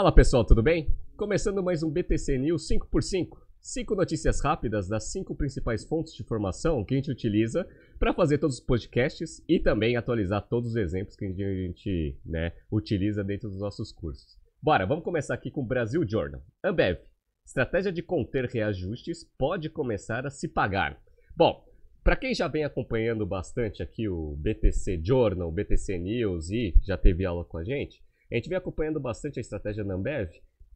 Fala 0.00 0.12
pessoal, 0.12 0.42
tudo 0.42 0.62
bem? 0.62 0.90
Começando 1.14 1.62
mais 1.62 1.82
um 1.82 1.90
BTC 1.90 2.38
News 2.38 2.66
5x5. 2.66 3.36
Cinco 3.60 3.94
notícias 3.94 4.40
rápidas 4.40 4.88
das 4.88 5.12
cinco 5.12 5.34
principais 5.34 5.84
fontes 5.84 6.14
de 6.14 6.22
informação 6.22 6.82
que 6.82 6.94
a 6.94 6.96
gente 6.96 7.10
utiliza 7.10 7.68
para 7.98 8.14
fazer 8.14 8.38
todos 8.38 8.56
os 8.56 8.64
podcasts 8.64 9.44
e 9.46 9.60
também 9.60 9.98
atualizar 9.98 10.48
todos 10.48 10.70
os 10.70 10.76
exemplos 10.76 11.16
que 11.16 11.26
a 11.26 11.28
gente 11.28 12.18
né, 12.24 12.50
utiliza 12.72 13.22
dentro 13.22 13.50
dos 13.50 13.60
nossos 13.60 13.92
cursos. 13.92 14.38
Bora, 14.62 14.86
vamos 14.86 15.04
começar 15.04 15.34
aqui 15.34 15.50
com 15.50 15.60
o 15.60 15.66
Brasil 15.66 16.02
Journal. 16.08 16.40
Ambev, 16.64 16.96
estratégia 17.44 17.92
de 17.92 18.02
conter 18.02 18.46
reajustes 18.46 19.22
pode 19.36 19.68
começar 19.68 20.26
a 20.26 20.30
se 20.30 20.48
pagar. 20.48 20.98
Bom, 21.36 21.62
para 22.02 22.16
quem 22.16 22.34
já 22.34 22.48
vem 22.48 22.64
acompanhando 22.64 23.26
bastante 23.26 23.82
aqui 23.82 24.08
o 24.08 24.34
BTC 24.38 24.98
Journal, 25.04 25.52
BTC 25.52 25.98
News 25.98 26.48
e 26.48 26.74
já 26.82 26.96
teve 26.96 27.26
aula 27.26 27.44
com 27.44 27.58
a 27.58 27.64
gente, 27.64 28.02
a 28.30 28.38
gente 28.38 28.48
vem 28.48 28.58
acompanhando 28.58 29.00
bastante 29.00 29.38
a 29.38 29.40
estratégia 29.40 29.84
da 29.84 29.94
Ambev 29.94 30.30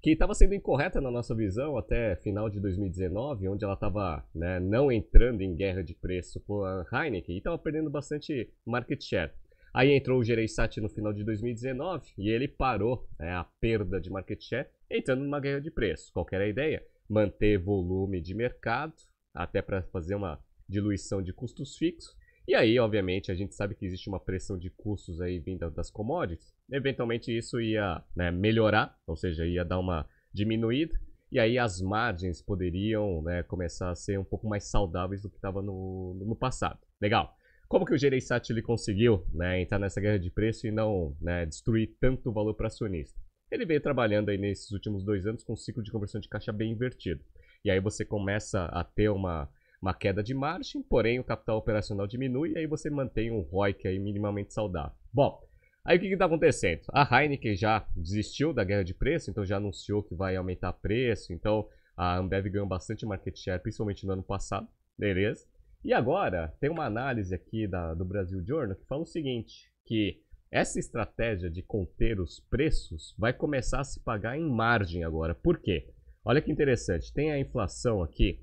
que 0.05 0.11
estava 0.11 0.35
sendo 0.35 0.55
incorreta 0.55 1.01
na 1.01 1.11
nossa 1.11 1.35
visão 1.35 1.79
até 1.79 2.15
final 2.17 2.51
de 2.51 2.61
2019, 2.61 3.49
onde 3.49 3.65
ela 3.65 3.73
estava 3.73 4.23
né, 4.35 4.61
não 4.61 4.93
entrando 4.93 5.41
em 5.41 5.55
guerra 5.57 5.83
de 5.83 5.95
preço 5.95 6.39
com 6.41 6.63
a 6.63 6.85
Heineken 6.93 7.35
e 7.35 7.39
estava 7.39 7.57
perdendo 7.57 7.89
bastante 7.89 8.53
market 8.67 9.03
share. 9.03 9.33
Aí 9.73 9.93
entrou 9.93 10.21
o 10.21 10.23
Gereissati 10.23 10.79
no 10.79 10.91
final 10.91 11.11
de 11.11 11.25
2019 11.25 12.13
e 12.19 12.29
ele 12.29 12.47
parou 12.47 13.09
né, 13.19 13.33
a 13.33 13.45
perda 13.59 13.99
de 13.99 14.11
market 14.11 14.43
share 14.43 14.69
entrando 14.91 15.25
numa 15.25 15.41
guerra 15.41 15.61
de 15.61 15.71
preço. 15.71 16.13
Qual 16.13 16.27
era 16.31 16.45
a 16.45 16.49
ideia? 16.49 16.85
Manter 17.09 17.57
volume 17.57 18.21
de 18.21 18.35
mercado, 18.35 18.95
até 19.33 19.63
para 19.63 19.85
fazer 19.85 20.17
uma 20.17 20.39
diluição 20.69 21.23
de 21.23 21.33
custos 21.33 21.79
fixos. 21.79 22.15
E 22.47 22.55
aí, 22.55 22.79
obviamente, 22.79 23.33
a 23.33 23.35
gente 23.35 23.55
sabe 23.55 23.75
que 23.75 23.87
existe 23.87 24.09
uma 24.09 24.21
pressão 24.21 24.59
de 24.59 24.71
custos 24.71 25.21
aí 25.21 25.39
vinda 25.39 25.71
das 25.71 25.91
commodities 25.91 26.55
eventualmente 26.71 27.37
isso 27.37 27.61
ia 27.61 28.03
né, 28.15 28.31
melhorar, 28.31 28.97
ou 29.07 29.17
seja, 29.17 29.47
ia 29.47 29.65
dar 29.65 29.79
uma 29.79 30.07
diminuída, 30.33 30.99
e 31.31 31.39
aí 31.39 31.59
as 31.59 31.81
margens 31.81 32.41
poderiam 32.41 33.23
né, 33.23 33.43
começar 33.43 33.91
a 33.91 33.95
ser 33.95 34.19
um 34.19 34.25
pouco 34.25 34.49
mais 34.49 34.65
saudáveis 34.65 35.23
do 35.23 35.29
que 35.29 35.37
estava 35.37 35.61
no, 35.63 36.15
no 36.15 36.37
passado. 36.37 36.79
Legal. 37.01 37.37
Como 37.69 37.85
que 37.85 37.95
o 37.95 37.99
Gereissati 37.99 38.53
ele 38.53 38.63
conseguiu 38.63 39.25
né, 39.33 39.61
entrar 39.61 39.79
nessa 39.79 40.01
guerra 40.01 40.19
de 40.19 40.31
preço 40.31 40.67
e 40.67 40.71
não 40.71 41.17
né, 41.21 41.45
destruir 41.45 41.97
tanto 42.01 42.33
valor 42.33 42.55
para 42.55 42.69
acionista? 42.69 43.19
Ele 43.51 43.65
veio 43.65 43.81
trabalhando 43.81 44.29
aí 44.29 44.39
nesses 44.39 44.71
últimos 44.71 45.05
dois 45.05 45.27
anos 45.27 45.43
com 45.43 45.55
um 45.55 45.57
ciclo 45.57 45.83
de 45.83 45.91
conversão 45.91 46.21
de 46.21 46.29
caixa 46.29 46.53
bem 46.53 46.73
invertido. 46.73 47.25
E 47.65 47.71
aí 47.71 47.81
você 47.81 48.05
começa 48.05 48.67
a 48.67 48.85
ter 48.85 49.09
uma, 49.09 49.49
uma 49.85 49.93
queda 49.93 50.23
de 50.23 50.33
margem, 50.33 50.83
porém 50.83 51.21
o 51.21 51.25
capital 51.25 51.59
operacional 51.59 52.07
diminui 52.07 52.53
e 52.53 52.59
aí 52.59 52.67
você 52.67 52.89
mantém 52.89 53.31
um 53.31 53.43
ROIC 53.43 53.87
aí 53.87 53.99
minimamente 53.99 54.55
saudável. 54.55 54.97
Bom, 55.13 55.43
Aí 55.87 55.99
o 55.99 56.01
que 56.01 56.07
está 56.07 56.25
acontecendo? 56.25 56.81
A 56.95 57.05
Heineken 57.05 57.55
já 57.55 57.87
desistiu 57.95 58.55
da 58.55 58.65
guerra 58.65 58.83
de 58.83 58.95
preço, 58.95 59.31
então 59.31 59.45
já 59.45 59.59
anunciou 59.59 60.03
que 60.03 60.15
vai 60.15 60.35
aumentar 60.35 60.73
preço. 60.73 61.31
Então 61.31 61.69
a 61.95 62.17
Ambev 62.17 62.47
ganhou 62.49 62.67
bastante 62.67 63.05
market 63.05 63.37
share, 63.37 63.61
principalmente 63.61 64.07
no 64.07 64.15
ano 64.15 64.23
passado. 64.23 64.67
Beleza? 64.99 65.47
E 65.85 65.93
agora 65.93 66.55
tem 66.59 66.71
uma 66.71 66.87
análise 66.87 67.35
aqui 67.35 67.67
da, 67.67 67.93
do 67.93 68.03
Brasil 68.03 68.43
Journal 68.43 68.77
que 68.77 68.87
fala 68.87 69.03
o 69.03 69.07
seguinte: 69.07 69.71
que 69.85 70.23
essa 70.51 70.79
estratégia 70.79 71.51
de 71.51 71.61
conter 71.61 72.19
os 72.19 72.41
preços 72.41 73.15
vai 73.19 73.35
começar 73.35 73.81
a 73.81 73.85
se 73.85 74.01
pagar 74.01 74.39
em 74.39 74.49
margem 74.49 75.05
agora. 75.05 75.35
Por 75.35 75.59
quê? 75.59 75.93
Olha 76.25 76.41
que 76.41 76.51
interessante, 76.51 77.13
tem 77.13 77.31
a 77.31 77.39
inflação 77.39 78.03
aqui 78.03 78.41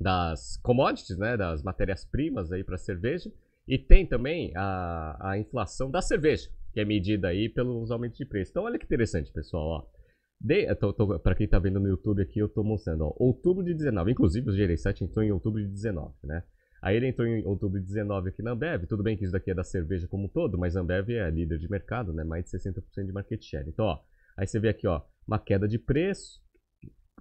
das 0.00 0.56
commodities, 0.62 1.18
né, 1.18 1.36
das 1.36 1.62
matérias-primas 1.62 2.50
aí 2.50 2.64
para 2.64 2.78
cerveja, 2.78 3.30
e 3.68 3.78
tem 3.78 4.06
também 4.06 4.52
a, 4.56 5.32
a 5.32 5.38
inflação 5.38 5.90
da 5.90 6.00
cerveja 6.00 6.48
que 6.72 6.80
é 6.80 6.84
medida 6.84 7.28
aí 7.28 7.48
pelos 7.48 7.90
aumentos 7.90 8.18
de 8.18 8.24
preço. 8.24 8.50
Então, 8.50 8.64
olha 8.64 8.78
que 8.78 8.84
interessante, 8.84 9.32
pessoal. 9.32 9.64
Ó. 9.66 11.18
Para 11.18 11.34
quem 11.34 11.44
está 11.44 11.58
vendo 11.58 11.80
no 11.80 11.88
YouTube 11.88 12.22
aqui, 12.22 12.38
eu 12.38 12.46
estou 12.46 12.64
mostrando. 12.64 13.04
Ó, 13.04 13.14
outubro 13.18 13.64
de 13.64 13.74
19. 13.74 14.12
Inclusive, 14.12 14.48
o 14.48 14.56
Gereissati 14.56 15.04
entrou 15.04 15.24
em 15.24 15.32
outubro 15.32 15.60
de 15.60 15.68
19, 15.68 16.14
né? 16.24 16.42
Aí 16.82 16.96
ele 16.96 17.08
entrou 17.08 17.26
em 17.26 17.44
outubro 17.44 17.78
de 17.78 17.86
19 17.86 18.30
aqui 18.30 18.42
na 18.42 18.52
Ambev. 18.52 18.86
Tudo 18.86 19.02
bem 19.02 19.16
que 19.16 19.24
isso 19.24 19.32
daqui 19.32 19.50
é 19.50 19.54
da 19.54 19.64
cerveja 19.64 20.08
como 20.08 20.24
um 20.24 20.28
todo, 20.28 20.56
mas 20.56 20.76
a 20.76 20.80
Ambev 20.80 21.10
é 21.10 21.28
líder 21.30 21.58
de 21.58 21.70
mercado, 21.70 22.12
né? 22.12 22.24
Mais 22.24 22.44
de 22.44 22.50
60% 22.52 23.04
de 23.04 23.12
market 23.12 23.42
share. 23.42 23.68
Então, 23.68 23.84
ó, 23.84 24.00
aí 24.36 24.46
você 24.46 24.58
vê 24.58 24.70
aqui, 24.70 24.86
ó, 24.86 25.02
uma 25.26 25.38
queda 25.38 25.68
de 25.68 25.78
preço, 25.78 26.40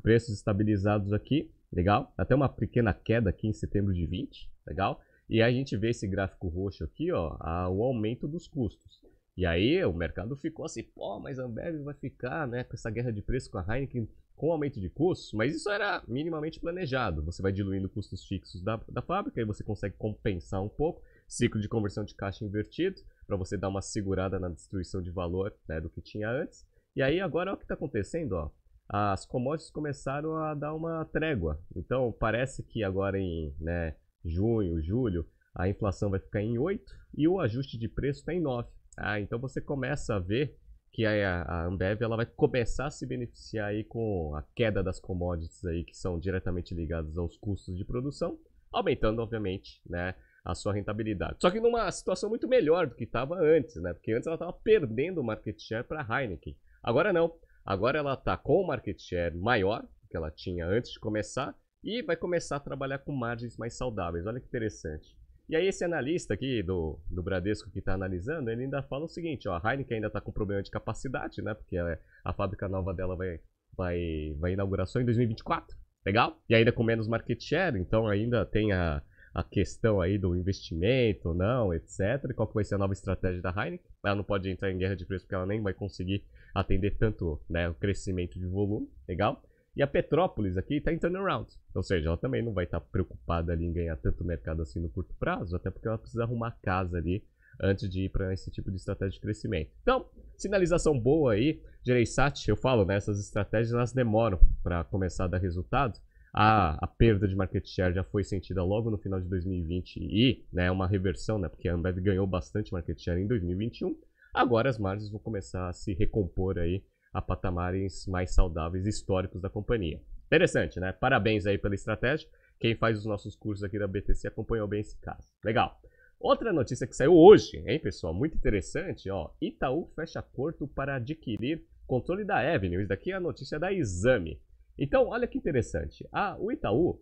preços 0.01 0.35
estabilizados 0.35 1.11
aqui, 1.11 1.51
legal? 1.71 2.13
Até 2.17 2.35
uma 2.35 2.49
pequena 2.49 2.93
queda 2.93 3.29
aqui 3.29 3.47
em 3.47 3.53
setembro 3.53 3.93
de 3.93 4.05
20, 4.05 4.49
legal? 4.67 5.01
E 5.29 5.41
aí 5.41 5.53
a 5.53 5.55
gente 5.55 5.77
vê 5.77 5.91
esse 5.91 6.07
gráfico 6.07 6.47
roxo 6.47 6.83
aqui, 6.83 7.11
ó, 7.11 7.37
o 7.69 7.83
aumento 7.83 8.27
dos 8.27 8.47
custos. 8.47 9.01
E 9.37 9.45
aí 9.45 9.83
o 9.85 9.93
mercado 9.93 10.35
ficou 10.35 10.65
assim, 10.65 10.83
pô, 10.83 11.19
mas 11.19 11.39
a 11.39 11.45
Ambev 11.45 11.83
vai 11.83 11.93
ficar 11.93 12.47
né, 12.47 12.63
com 12.63 12.73
essa 12.73 12.89
guerra 12.89 13.11
de 13.11 13.21
preço 13.21 13.49
com 13.49 13.57
a 13.57 13.65
Heineken 13.65 14.09
com 14.35 14.53
aumento 14.53 14.79
de 14.79 14.89
custos, 14.89 15.33
mas 15.33 15.53
isso 15.53 15.69
era 15.69 16.01
minimamente 16.07 16.61
planejado. 16.61 17.23
Você 17.23 17.41
vai 17.41 17.51
diluindo 17.51 17.89
custos 17.89 18.25
fixos 18.25 18.63
da, 18.63 18.77
da 18.87 19.01
fábrica 19.01 19.39
e 19.39 19.45
você 19.45 19.63
consegue 19.63 19.95
compensar 19.97 20.63
um 20.63 20.69
pouco. 20.69 21.01
Ciclo 21.27 21.59
de 21.59 21.67
conversão 21.67 22.03
de 22.03 22.15
caixa 22.15 22.43
invertido, 22.43 23.01
para 23.27 23.35
você 23.35 23.57
dar 23.57 23.67
uma 23.67 23.81
segurada 23.81 24.39
na 24.39 24.47
destruição 24.47 25.01
de 25.01 25.11
valor 25.11 25.53
né, 25.67 25.79
do 25.79 25.89
que 25.89 26.01
tinha 26.01 26.29
antes. 26.29 26.65
E 26.95 27.03
aí 27.03 27.19
agora 27.19 27.51
olha 27.51 27.55
o 27.55 27.57
que 27.57 27.65
está 27.65 27.75
acontecendo, 27.75 28.31
ó. 28.31 28.49
As 28.89 29.23
commodities 29.25 29.69
começaram 29.69 30.35
a 30.35 30.55
dar 30.55 30.73
uma 30.73 31.05
trégua. 31.05 31.61
Então 31.75 32.11
parece 32.11 32.63
que 32.63 32.83
agora 32.83 33.19
em 33.19 33.53
né, 33.59 33.95
junho, 34.25 34.81
julho, 34.81 35.27
a 35.53 35.69
inflação 35.69 36.09
vai 36.09 36.19
ficar 36.19 36.41
em 36.41 36.57
8 36.57 36.83
e 37.15 37.27
o 37.27 37.39
ajuste 37.39 37.77
de 37.77 37.87
preço 37.87 38.21
está 38.21 38.33
em 38.33 38.41
9. 38.41 38.67
Ah, 38.97 39.19
então 39.19 39.37
você 39.39 39.61
começa 39.61 40.15
a 40.15 40.19
ver 40.19 40.57
que 40.91 41.05
a, 41.05 41.65
Ambev 41.67 42.01
ela 42.01 42.15
vai 42.15 42.25
começar 42.25 42.87
a 42.87 42.91
se 42.91 43.05
beneficiar 43.05 43.69
aí 43.69 43.83
com 43.83 44.33
a 44.35 44.41
queda 44.55 44.83
das 44.83 44.99
commodities 44.99 45.63
aí 45.65 45.83
que 45.83 45.95
são 45.95 46.19
diretamente 46.19 46.73
ligadas 46.73 47.15
aos 47.15 47.37
custos 47.37 47.77
de 47.77 47.85
produção, 47.85 48.39
aumentando 48.71 49.21
obviamente, 49.21 49.81
né, 49.87 50.15
a 50.43 50.55
sua 50.55 50.73
rentabilidade. 50.73 51.37
Só 51.39 51.51
que 51.51 51.59
numa 51.59 51.91
situação 51.91 52.29
muito 52.29 52.47
melhor 52.47 52.87
do 52.87 52.95
que 52.95 53.03
estava 53.03 53.35
antes, 53.35 53.75
né? 53.75 53.93
Porque 53.93 54.11
antes 54.13 54.25
ela 54.25 54.35
estava 54.35 54.53
perdendo 54.53 55.21
o 55.21 55.23
market 55.23 55.59
share 55.59 55.85
para 55.85 56.01
a 56.01 56.21
Heineken. 56.21 56.57
Agora 56.81 57.13
não. 57.13 57.33
Agora 57.65 57.99
ela 57.99 58.13
está 58.13 58.35
com 58.37 58.61
o 58.61 58.67
market 58.67 58.99
share 58.99 59.35
maior 59.35 59.85
que 60.09 60.17
ela 60.17 60.31
tinha 60.31 60.65
antes 60.65 60.91
de 60.91 60.99
começar 60.99 61.55
e 61.83 62.01
vai 62.01 62.15
começar 62.15 62.57
a 62.57 62.59
trabalhar 62.59 62.99
com 62.99 63.11
margens 63.11 63.57
mais 63.57 63.75
saudáveis. 63.75 64.25
Olha 64.25 64.39
que 64.39 64.47
interessante. 64.47 65.15
E 65.47 65.55
aí 65.55 65.67
esse 65.67 65.83
analista 65.83 66.33
aqui 66.33 66.61
do, 66.61 66.99
do 67.09 67.23
Bradesco 67.23 67.71
que 67.71 67.79
está 67.79 67.93
analisando, 67.93 68.51
ele 68.51 68.63
ainda 68.63 68.83
fala 68.83 69.05
o 69.05 69.09
seguinte, 69.09 69.47
ó, 69.47 69.55
a 69.55 69.71
Heineken 69.71 69.95
ainda 69.95 70.07
está 70.07 70.21
com 70.21 70.31
problema 70.31 70.61
de 70.61 70.69
capacidade, 70.69 71.41
né? 71.41 71.55
Porque 71.55 71.75
a, 71.75 71.97
a 72.23 72.33
fábrica 72.33 72.69
nova 72.69 72.93
dela 72.93 73.15
vai, 73.15 73.39
vai, 73.75 74.35
vai 74.39 74.53
inaugurar 74.53 74.85
só 74.85 74.99
em 74.99 75.05
2024. 75.05 75.75
Legal? 76.05 76.39
E 76.47 76.53
ainda 76.53 76.71
com 76.71 76.83
menos 76.83 77.07
market 77.07 77.41
share, 77.41 77.79
então 77.79 78.07
ainda 78.07 78.45
tem 78.45 78.71
a, 78.73 79.01
a 79.33 79.43
questão 79.43 79.99
aí 79.99 80.19
do 80.19 80.35
investimento 80.35 81.33
não, 81.33 81.73
etc. 81.73 82.33
Qual 82.35 82.47
que 82.47 82.53
vai 82.53 82.63
ser 82.63 82.75
a 82.75 82.79
nova 82.79 82.93
estratégia 82.93 83.41
da 83.41 83.49
Heineken? 83.49 83.91
Ela 84.05 84.15
não 84.15 84.23
pode 84.23 84.49
entrar 84.51 84.71
em 84.71 84.77
guerra 84.77 84.95
de 84.95 85.05
preço 85.05 85.25
porque 85.25 85.35
ela 85.35 85.47
nem 85.47 85.61
vai 85.63 85.73
conseguir 85.73 86.23
atender 86.53 86.97
tanto 86.97 87.39
né, 87.49 87.69
o 87.69 87.73
crescimento 87.73 88.39
de 88.39 88.45
volume. 88.45 88.89
Legal? 89.07 89.43
E 89.75 89.81
a 89.81 89.87
Petrópolis 89.87 90.57
aqui 90.57 90.75
está 90.75 90.91
em 90.91 90.99
turnaround. 90.99 91.49
Ou 91.73 91.83
seja, 91.83 92.09
ela 92.09 92.17
também 92.17 92.43
não 92.43 92.53
vai 92.53 92.65
estar 92.65 92.79
tá 92.79 92.85
preocupada 92.91 93.53
ali 93.53 93.65
em 93.65 93.73
ganhar 93.73 93.95
tanto 93.97 94.25
mercado 94.25 94.61
assim 94.61 94.79
no 94.79 94.89
curto 94.89 95.13
prazo, 95.19 95.55
até 95.55 95.69
porque 95.69 95.87
ela 95.87 95.97
precisa 95.97 96.23
arrumar 96.23 96.57
casa 96.61 96.97
ali 96.97 97.23
antes 97.61 97.89
de 97.89 98.05
ir 98.05 98.09
para 98.09 98.33
esse 98.33 98.49
tipo 98.49 98.71
de 98.71 98.77
estratégia 98.77 99.13
de 99.13 99.19
crescimento. 99.19 99.71
Então, 99.81 100.05
sinalização 100.37 100.97
boa 100.99 101.33
aí. 101.33 101.61
Gereissat, 101.83 102.47
eu 102.47 102.55
falo, 102.55 102.85
né, 102.85 102.95
essas 102.95 103.19
estratégias 103.19 103.73
elas 103.73 103.93
demoram 103.93 104.39
para 104.63 104.83
começar 104.83 105.25
a 105.25 105.27
dar 105.27 105.37
resultado. 105.37 105.99
A, 106.33 106.83
a, 106.83 106.87
perda 106.87 107.27
de 107.27 107.35
market 107.35 107.65
share 107.65 107.93
já 107.93 108.03
foi 108.03 108.23
sentida 108.23 108.63
logo 108.63 108.91
no 108.91 108.99
final 108.99 109.19
de 109.19 109.27
2020 109.27 109.97
e 109.97 110.45
né, 110.53 110.69
uma 110.69 110.87
reversão, 110.87 111.39
né, 111.39 111.49
porque 111.49 111.67
a 111.67 111.73
Ambev 111.73 111.99
ganhou 111.99 112.27
bastante 112.27 112.71
market 112.71 112.99
share 112.99 113.19
em 113.19 113.27
2021. 113.27 113.97
Agora 114.33 114.69
as 114.69 114.77
margens 114.77 115.09
vão 115.09 115.19
começar 115.19 115.69
a 115.69 115.73
se 115.73 115.93
recompor 115.93 116.57
aí 116.59 116.83
a 117.13 117.21
patamares 117.21 118.05
mais 118.07 118.33
saudáveis 118.33 118.85
históricos 118.85 119.41
da 119.41 119.49
companhia. 119.49 120.01
Interessante, 120.27 120.79
né? 120.79 120.91
Parabéns 120.91 121.45
aí 121.47 121.57
pela 121.57 121.73
estratégia. 121.73 122.29
Quem 122.59 122.75
faz 122.75 122.99
os 122.99 123.05
nossos 123.05 123.35
cursos 123.35 123.63
aqui 123.63 123.79
da 123.79 123.87
BTC 123.87 124.27
acompanhou 124.27 124.67
bem 124.67 124.81
esse 124.81 124.97
caso. 124.99 125.27
Legal. 125.43 125.81
Outra 126.19 126.51
notícia 126.51 126.85
que 126.85 126.95
saiu 126.95 127.13
hoje, 127.13 127.63
hein, 127.65 127.79
pessoal? 127.79 128.13
Muito 128.13 128.35
interessante, 128.35 129.09
ó. 129.09 129.31
Itaú 129.41 129.89
fecha 129.95 130.19
acordo 130.19 130.67
para 130.67 130.95
adquirir 130.95 131.65
controle 131.87 132.25
da 132.25 132.37
Avenue. 132.39 132.81
Isso 132.81 132.89
daqui 132.89 133.11
é 133.11 133.15
a 133.15 133.19
notícia 133.19 133.57
da 133.57 133.71
Exame. 133.71 134.39
Então, 134.77 135.07
olha 135.07 135.27
que 135.27 135.37
interessante. 135.37 136.07
Ah, 136.11 136.35
o 136.37 136.51
Itaú, 136.51 137.01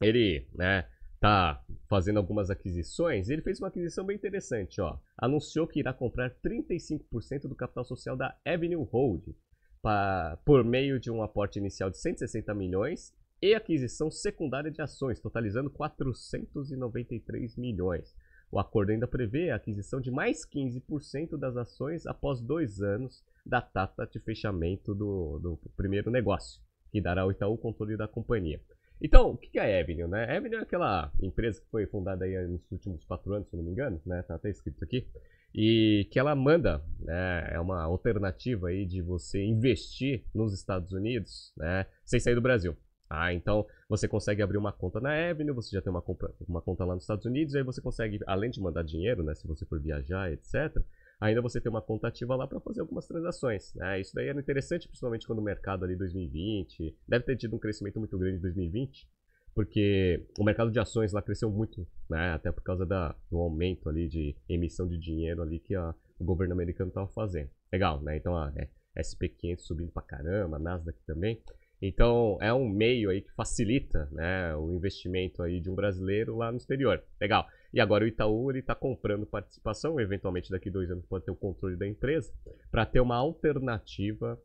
ele, 0.00 0.46
né, 0.52 0.86
tá 1.20 1.62
fazendo 1.86 2.16
algumas 2.16 2.50
aquisições, 2.50 3.28
ele 3.28 3.42
fez 3.42 3.60
uma 3.60 3.68
aquisição 3.68 4.04
bem 4.04 4.16
interessante, 4.16 4.80
ó. 4.80 4.96
Anunciou 5.18 5.66
que 5.66 5.78
irá 5.78 5.92
comprar 5.92 6.30
35% 6.42 7.42
do 7.42 7.54
capital 7.54 7.84
social 7.84 8.16
da 8.16 8.34
Avenue 8.44 8.88
Hold 8.90 9.34
pra, 9.82 10.38
por 10.44 10.64
meio 10.64 10.98
de 10.98 11.10
um 11.10 11.22
aporte 11.22 11.58
inicial 11.58 11.90
de 11.90 11.98
160 11.98 12.54
milhões 12.54 13.12
e 13.42 13.54
aquisição 13.54 14.10
secundária 14.10 14.70
de 14.70 14.80
ações, 14.80 15.20
totalizando 15.20 15.70
493 15.70 17.56
milhões. 17.56 18.14
O 18.50 18.58
acordo 18.58 18.90
ainda 18.90 19.06
prevê 19.06 19.50
a 19.50 19.56
aquisição 19.56 20.00
de 20.00 20.10
mais 20.10 20.44
15% 20.44 21.36
das 21.36 21.56
ações 21.56 22.06
após 22.06 22.40
dois 22.40 22.80
anos 22.80 23.22
da 23.44 23.60
data 23.60 24.06
de 24.06 24.18
fechamento 24.20 24.94
do, 24.94 25.38
do 25.38 25.60
primeiro 25.76 26.10
negócio, 26.10 26.60
que 26.90 27.00
dará 27.00 27.22
ao 27.22 27.30
Itaú 27.30 27.54
o 27.54 27.58
controle 27.58 27.96
da 27.96 28.08
companhia. 28.08 28.60
Então, 29.02 29.30
o 29.30 29.36
que 29.36 29.58
é 29.58 29.78
a 29.78 29.80
Avenue? 29.80 30.06
Né? 30.06 30.24
A 30.24 30.36
Avenue 30.36 30.56
é 30.56 30.62
aquela 30.62 31.10
empresa 31.22 31.60
que 31.60 31.70
foi 31.70 31.86
fundada 31.86 32.24
aí 32.24 32.46
nos 32.46 32.60
últimos 32.70 33.04
quatro 33.04 33.32
anos, 33.32 33.48
se 33.48 33.56
não 33.56 33.64
me 33.64 33.70
engano, 33.70 34.00
né? 34.04 34.22
Tá 34.22 34.34
até 34.34 34.50
escrito 34.50 34.84
aqui. 34.84 35.06
E 35.54 36.06
que 36.10 36.18
ela 36.18 36.34
manda, 36.34 36.82
né? 37.00 37.48
É 37.52 37.60
uma 37.60 37.82
alternativa 37.82 38.68
aí 38.68 38.84
de 38.84 39.00
você 39.00 39.42
investir 39.42 40.24
nos 40.34 40.52
Estados 40.52 40.92
Unidos, 40.92 41.52
né? 41.56 41.86
Sem 42.04 42.20
sair 42.20 42.34
do 42.34 42.42
Brasil. 42.42 42.76
Ah, 43.08 43.34
então 43.34 43.66
você 43.88 44.06
consegue 44.06 44.40
abrir 44.40 44.58
uma 44.58 44.72
conta 44.72 45.00
na 45.00 45.30
Avenue, 45.30 45.52
você 45.52 45.74
já 45.74 45.82
tem 45.82 45.90
uma, 45.90 46.02
compra, 46.02 46.30
uma 46.46 46.62
conta 46.62 46.84
lá 46.84 46.94
nos 46.94 47.02
Estados 47.02 47.24
Unidos, 47.24 47.56
aí 47.56 47.64
você 47.64 47.80
consegue, 47.80 48.20
além 48.24 48.50
de 48.50 48.60
mandar 48.60 48.84
dinheiro, 48.84 49.24
né? 49.24 49.34
Se 49.34 49.48
você 49.48 49.64
for 49.64 49.80
viajar, 49.80 50.30
etc 50.30 50.80
ainda 51.20 51.42
você 51.42 51.60
tem 51.60 51.70
uma 51.70 51.82
conta 51.82 52.08
ativa 52.08 52.34
lá 52.34 52.46
para 52.46 52.60
fazer 52.60 52.80
algumas 52.80 53.06
transações. 53.06 53.74
Né? 53.74 54.00
Isso 54.00 54.14
daí 54.14 54.28
era 54.28 54.40
interessante, 54.40 54.88
principalmente 54.88 55.26
quando 55.26 55.40
o 55.40 55.42
mercado 55.42 55.84
ali 55.84 55.94
2020 55.94 56.96
deve 57.06 57.24
ter 57.24 57.36
tido 57.36 57.54
um 57.54 57.58
crescimento 57.58 57.98
muito 57.98 58.18
grande 58.18 58.38
em 58.38 58.40
2020, 58.40 59.06
porque 59.54 60.26
o 60.38 60.44
mercado 60.44 60.70
de 60.70 60.80
ações 60.80 61.12
lá 61.12 61.20
cresceu 61.20 61.50
muito, 61.50 61.86
né? 62.08 62.32
até 62.32 62.50
por 62.50 62.62
causa 62.62 62.86
da, 62.86 63.14
do 63.30 63.38
aumento 63.38 63.88
ali 63.88 64.08
de 64.08 64.34
emissão 64.48 64.88
de 64.88 64.96
dinheiro 64.98 65.42
ali 65.42 65.60
que 65.60 65.74
a, 65.74 65.94
o 66.18 66.24
governo 66.24 66.54
americano 66.54 66.88
estava 66.88 67.08
fazendo. 67.08 67.50
Legal, 67.72 68.00
né? 68.02 68.16
Então 68.16 68.36
a 68.36 68.52
é, 68.56 68.68
SP500 69.02 69.58
subindo 69.58 69.92
pra 69.92 70.02
caramba, 70.02 70.56
a 70.56 70.60
Nasdaq 70.60 70.98
também. 71.06 71.40
Então 71.82 72.36
é 72.40 72.52
um 72.52 72.68
meio 72.68 73.10
aí 73.10 73.22
que 73.22 73.32
facilita 73.32 74.08
né, 74.12 74.54
o 74.54 74.70
investimento 74.72 75.42
aí 75.42 75.60
de 75.60 75.70
um 75.70 75.74
brasileiro 75.74 76.36
lá 76.36 76.50
no 76.50 76.58
exterior. 76.58 77.02
Legal. 77.20 77.46
E 77.72 77.80
agora 77.80 78.04
o 78.04 78.06
Itaú 78.08 78.50
ele 78.50 78.58
está 78.58 78.74
comprando 78.74 79.24
participação, 79.24 80.00
eventualmente 80.00 80.50
daqui 80.50 80.70
dois 80.70 80.90
anos 80.90 81.06
pode 81.06 81.24
ter 81.24 81.30
o 81.30 81.36
controle 81.36 81.76
da 81.76 81.86
empresa, 81.86 82.32
para 82.70 82.84
ter 82.84 83.00
uma 83.00 83.16
alternativa 83.16 84.40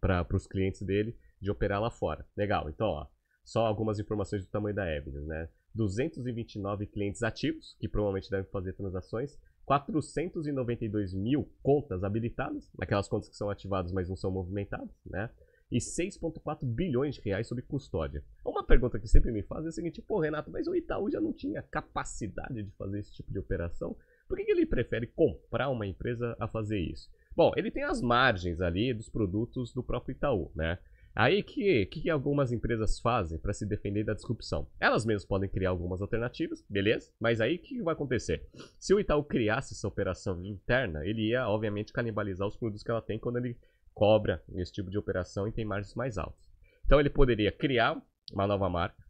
para 0.00 0.26
os 0.32 0.46
clientes 0.46 0.82
dele 0.82 1.16
de 1.40 1.50
operar 1.50 1.80
lá 1.80 1.90
fora. 1.90 2.26
Legal, 2.36 2.70
então 2.70 2.86
ó, 2.86 3.06
só 3.44 3.66
algumas 3.66 3.98
informações 3.98 4.44
do 4.44 4.50
tamanho 4.50 4.74
da 4.74 4.90
Evidence, 4.90 5.26
né? 5.26 5.48
229 5.74 6.86
clientes 6.86 7.22
ativos, 7.22 7.76
que 7.80 7.88
provavelmente 7.88 8.30
devem 8.30 8.50
fazer 8.50 8.72
transações, 8.74 9.38
492 9.64 11.14
mil 11.14 11.50
contas 11.62 12.04
habilitadas, 12.04 12.70
aquelas 12.80 13.08
contas 13.08 13.28
que 13.28 13.36
são 13.36 13.48
ativadas, 13.48 13.92
mas 13.92 14.08
não 14.08 14.16
são 14.16 14.30
movimentadas, 14.30 14.94
né? 15.04 15.30
E 15.72 15.78
6,4 15.78 16.64
bilhões 16.64 17.14
de 17.14 17.22
reais 17.22 17.48
sob 17.48 17.62
custódia. 17.62 18.22
Uma 18.44 18.62
pergunta 18.62 18.98
que 18.98 19.08
sempre 19.08 19.32
me 19.32 19.42
fazem 19.42 19.66
é 19.66 19.68
a 19.70 19.72
seguinte: 19.72 20.02
pô, 20.02 20.20
Renato, 20.20 20.50
mas 20.50 20.68
o 20.68 20.76
Itaú 20.76 21.10
já 21.10 21.20
não 21.20 21.32
tinha 21.32 21.62
capacidade 21.62 22.62
de 22.62 22.70
fazer 22.72 23.00
esse 23.00 23.14
tipo 23.14 23.32
de 23.32 23.38
operação? 23.38 23.96
Por 24.28 24.36
que, 24.36 24.44
que 24.44 24.52
ele 24.52 24.66
prefere 24.66 25.06
comprar 25.06 25.70
uma 25.70 25.86
empresa 25.86 26.36
a 26.38 26.46
fazer 26.46 26.78
isso? 26.78 27.10
Bom, 27.34 27.52
ele 27.56 27.70
tem 27.70 27.82
as 27.82 28.02
margens 28.02 28.60
ali 28.60 28.92
dos 28.92 29.08
produtos 29.08 29.72
do 29.72 29.82
próprio 29.82 30.12
Itaú, 30.12 30.52
né? 30.54 30.78
Aí 31.14 31.42
que, 31.42 31.84
que 31.86 32.08
algumas 32.08 32.52
empresas 32.52 32.98
fazem 32.98 33.38
para 33.38 33.52
se 33.52 33.66
defender 33.66 34.02
da 34.02 34.14
disrupção? 34.14 34.66
Elas 34.80 35.04
mesmas 35.04 35.26
podem 35.26 35.48
criar 35.48 35.68
algumas 35.68 36.00
alternativas, 36.00 36.64
beleza? 36.68 37.12
Mas 37.20 37.40
aí 37.40 37.56
o 37.56 37.58
que 37.58 37.82
vai 37.82 37.92
acontecer? 37.92 38.48
Se 38.78 38.94
o 38.94 39.00
Itaú 39.00 39.22
criasse 39.22 39.74
essa 39.74 39.86
operação 39.86 40.42
interna, 40.42 41.04
ele 41.04 41.28
ia, 41.28 41.46
obviamente, 41.46 41.92
canibalizar 41.92 42.48
os 42.48 42.56
produtos 42.56 42.82
que 42.82 42.90
ela 42.90 43.02
tem 43.02 43.18
quando 43.18 43.36
ele 43.36 43.58
cobra 43.94 44.42
esse 44.54 44.72
tipo 44.72 44.90
de 44.90 44.98
operação 44.98 45.46
e 45.46 45.52
tem 45.52 45.64
margens 45.64 45.94
mais 45.94 46.18
altas. 46.18 46.50
Então 46.84 46.98
ele 46.98 47.10
poderia 47.10 47.52
criar 47.52 48.00
uma 48.32 48.46
nova 48.46 48.68
marca 48.68 49.02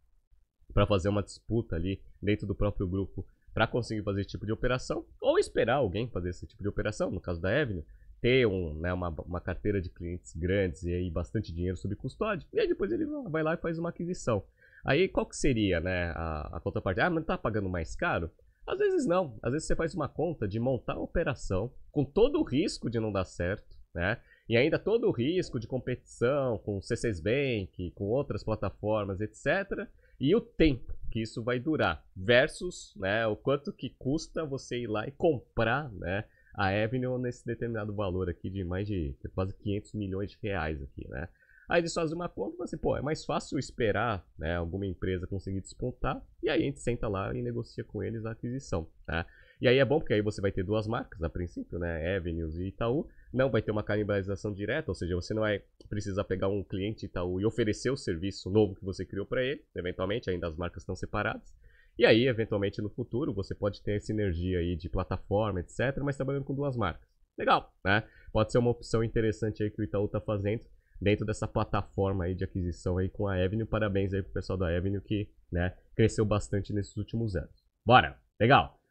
para 0.73 0.87
fazer 0.87 1.09
uma 1.09 1.23
disputa 1.23 1.75
ali 1.75 2.01
dentro 2.21 2.47
do 2.47 2.55
próprio 2.55 2.87
grupo 2.87 3.25
para 3.53 3.67
conseguir 3.67 4.03
fazer 4.03 4.21
esse 4.21 4.31
tipo 4.31 4.45
de 4.45 4.51
operação, 4.51 5.05
ou 5.21 5.37
esperar 5.37 5.75
alguém 5.75 6.09
fazer 6.09 6.29
esse 6.29 6.47
tipo 6.47 6.63
de 6.63 6.69
operação, 6.69 7.11
no 7.11 7.21
caso 7.21 7.39
da 7.39 7.49
Avenue, 7.49 7.85
ter 8.19 8.47
um, 8.47 8.73
né, 8.73 8.91
uma, 8.91 9.09
uma 9.09 9.39
carteira 9.39 9.79
de 9.79 9.89
clientes 9.89 10.35
grandes 10.35 10.83
e 10.83 10.93
aí 10.93 11.11
bastante 11.11 11.53
dinheiro 11.53 11.77
sob 11.77 11.95
custódia, 11.95 12.47
e 12.51 12.59
aí 12.59 12.67
depois 12.67 12.91
ele 12.91 13.05
vai 13.29 13.43
lá 13.43 13.53
e 13.53 13.57
faz 13.57 13.77
uma 13.77 13.89
aquisição. 13.89 14.43
Aí 14.83 15.07
qual 15.07 15.25
que 15.25 15.35
seria 15.37 15.79
né, 15.79 16.11
a, 16.15 16.57
a 16.57 16.59
contraparte? 16.59 17.01
Ah, 17.01 17.09
mas 17.09 17.25
tá 17.25 17.37
pagando 17.37 17.69
mais 17.69 17.95
caro? 17.95 18.31
Às 18.65 18.77
vezes 18.77 19.05
não. 19.05 19.37
Às 19.41 19.51
vezes 19.51 19.67
você 19.67 19.75
faz 19.75 19.93
uma 19.93 20.07
conta 20.07 20.47
de 20.47 20.59
montar 20.59 20.93
a 20.93 20.99
operação 20.99 21.71
com 21.91 22.03
todo 22.03 22.39
o 22.39 22.43
risco 22.43 22.89
de 22.89 22.99
não 22.99 23.11
dar 23.11 23.25
certo, 23.25 23.77
né? 23.93 24.19
E 24.47 24.57
ainda 24.57 24.77
todo 24.77 25.07
o 25.07 25.11
risco 25.11 25.59
de 25.59 25.67
competição 25.67 26.57
com 26.59 26.77
o 26.77 26.81
C6 26.81 27.21
Bank, 27.21 27.91
com 27.91 28.05
outras 28.05 28.43
plataformas, 28.43 29.21
etc. 29.21 29.87
E 30.19 30.35
o 30.35 30.41
tempo 30.41 30.93
que 31.09 31.21
isso 31.21 31.43
vai 31.43 31.59
durar, 31.59 32.03
versus 32.15 32.93
né, 32.95 33.25
o 33.27 33.35
quanto 33.35 33.71
que 33.71 33.89
custa 33.89 34.45
você 34.45 34.79
ir 34.79 34.87
lá 34.87 35.07
e 35.07 35.11
comprar 35.11 35.91
né, 35.91 36.25
a 36.53 36.69
Avenue 36.69 37.19
nesse 37.19 37.45
determinado 37.45 37.93
valor 37.93 38.29
aqui 38.29 38.49
de 38.49 38.63
mais 38.63 38.87
de 38.87 39.15
quase 39.33 39.53
500 39.55 39.93
milhões 39.93 40.31
de 40.31 40.37
reais 40.41 40.81
aqui, 40.81 41.07
né? 41.09 41.29
Aí 41.69 41.79
eles 41.79 41.93
fazem 41.93 42.15
uma 42.15 42.27
conta 42.27 42.57
e 42.59 42.63
assim, 42.63 42.77
pô, 42.77 42.97
é 42.97 43.01
mais 43.01 43.23
fácil 43.23 43.57
esperar 43.57 44.25
né, 44.37 44.55
alguma 44.55 44.85
empresa 44.85 45.25
conseguir 45.25 45.61
despontar 45.61 46.21
e 46.41 46.49
aí 46.49 46.61
a 46.61 46.65
gente 46.65 46.79
senta 46.81 47.07
lá 47.07 47.33
e 47.33 47.41
negocia 47.41 47.83
com 47.83 48.03
eles 48.03 48.25
a 48.25 48.31
aquisição, 48.31 48.87
tá? 49.05 49.25
E 49.63 49.67
aí 49.69 49.77
é 49.77 49.85
bom 49.85 49.97
porque 49.97 50.13
aí 50.13 50.21
você 50.21 50.41
vai 50.41 50.51
ter 50.51 50.61
duas 50.61 50.85
marcas 50.85 51.23
a 51.23 51.29
princípio, 51.29 51.79
né, 51.79 52.17
Avenues 52.17 52.57
e 52.57 52.65
Itaú, 52.67 53.07
não 53.31 53.49
vai 53.49 53.61
ter 53.61 53.71
uma 53.71 53.81
canibalização 53.81 54.51
direta, 54.53 54.91
ou 54.91 54.93
seja, 54.93 55.15
você 55.15 55.33
não 55.33 55.43
vai 55.43 55.63
precisar 55.87 56.25
pegar 56.25 56.49
um 56.49 56.61
cliente 56.65 57.05
Itaú 57.05 57.39
e 57.39 57.45
oferecer 57.45 57.89
o 57.89 57.95
serviço 57.95 58.49
novo 58.49 58.75
que 58.75 58.83
você 58.83 59.05
criou 59.05 59.25
para 59.25 59.41
ele, 59.41 59.63
eventualmente, 59.73 60.29
ainda 60.29 60.49
as 60.49 60.57
marcas 60.57 60.83
estão 60.83 60.97
separadas. 60.97 61.55
E 61.97 62.05
aí, 62.05 62.27
eventualmente, 62.27 62.81
no 62.81 62.89
futuro, 62.89 63.33
você 63.33 63.55
pode 63.55 63.81
ter 63.81 64.01
sinergia 64.01 64.59
aí 64.59 64.75
de 64.75 64.89
plataforma, 64.89 65.61
etc., 65.61 65.97
mas 66.03 66.17
trabalhando 66.17 66.43
com 66.43 66.53
duas 66.53 66.75
marcas. 66.75 67.07
Legal, 67.37 67.73
né? 67.85 68.03
Pode 68.33 68.51
ser 68.51 68.57
uma 68.57 68.71
opção 68.71 69.01
interessante 69.01 69.63
aí 69.63 69.71
que 69.71 69.79
o 69.79 69.85
Itaú 69.85 70.07
está 70.07 70.19
fazendo 70.19 70.65
dentro 70.99 71.25
dessa 71.25 71.47
plataforma 71.47 72.25
aí 72.25 72.35
de 72.35 72.43
aquisição 72.43 72.97
aí 72.97 73.07
com 73.07 73.29
a 73.29 73.41
Avenue. 73.41 73.65
Parabéns 73.65 74.13
aí 74.13 74.21
pro 74.21 74.33
pessoal 74.33 74.57
da 74.57 74.75
Avenue 74.75 74.99
que, 74.99 75.29
né, 75.49 75.73
cresceu 75.95 76.25
bastante 76.25 76.73
nesses 76.73 76.97
últimos 76.97 77.37
anos. 77.37 77.63
Bora, 77.85 78.19
legal. 78.37 78.82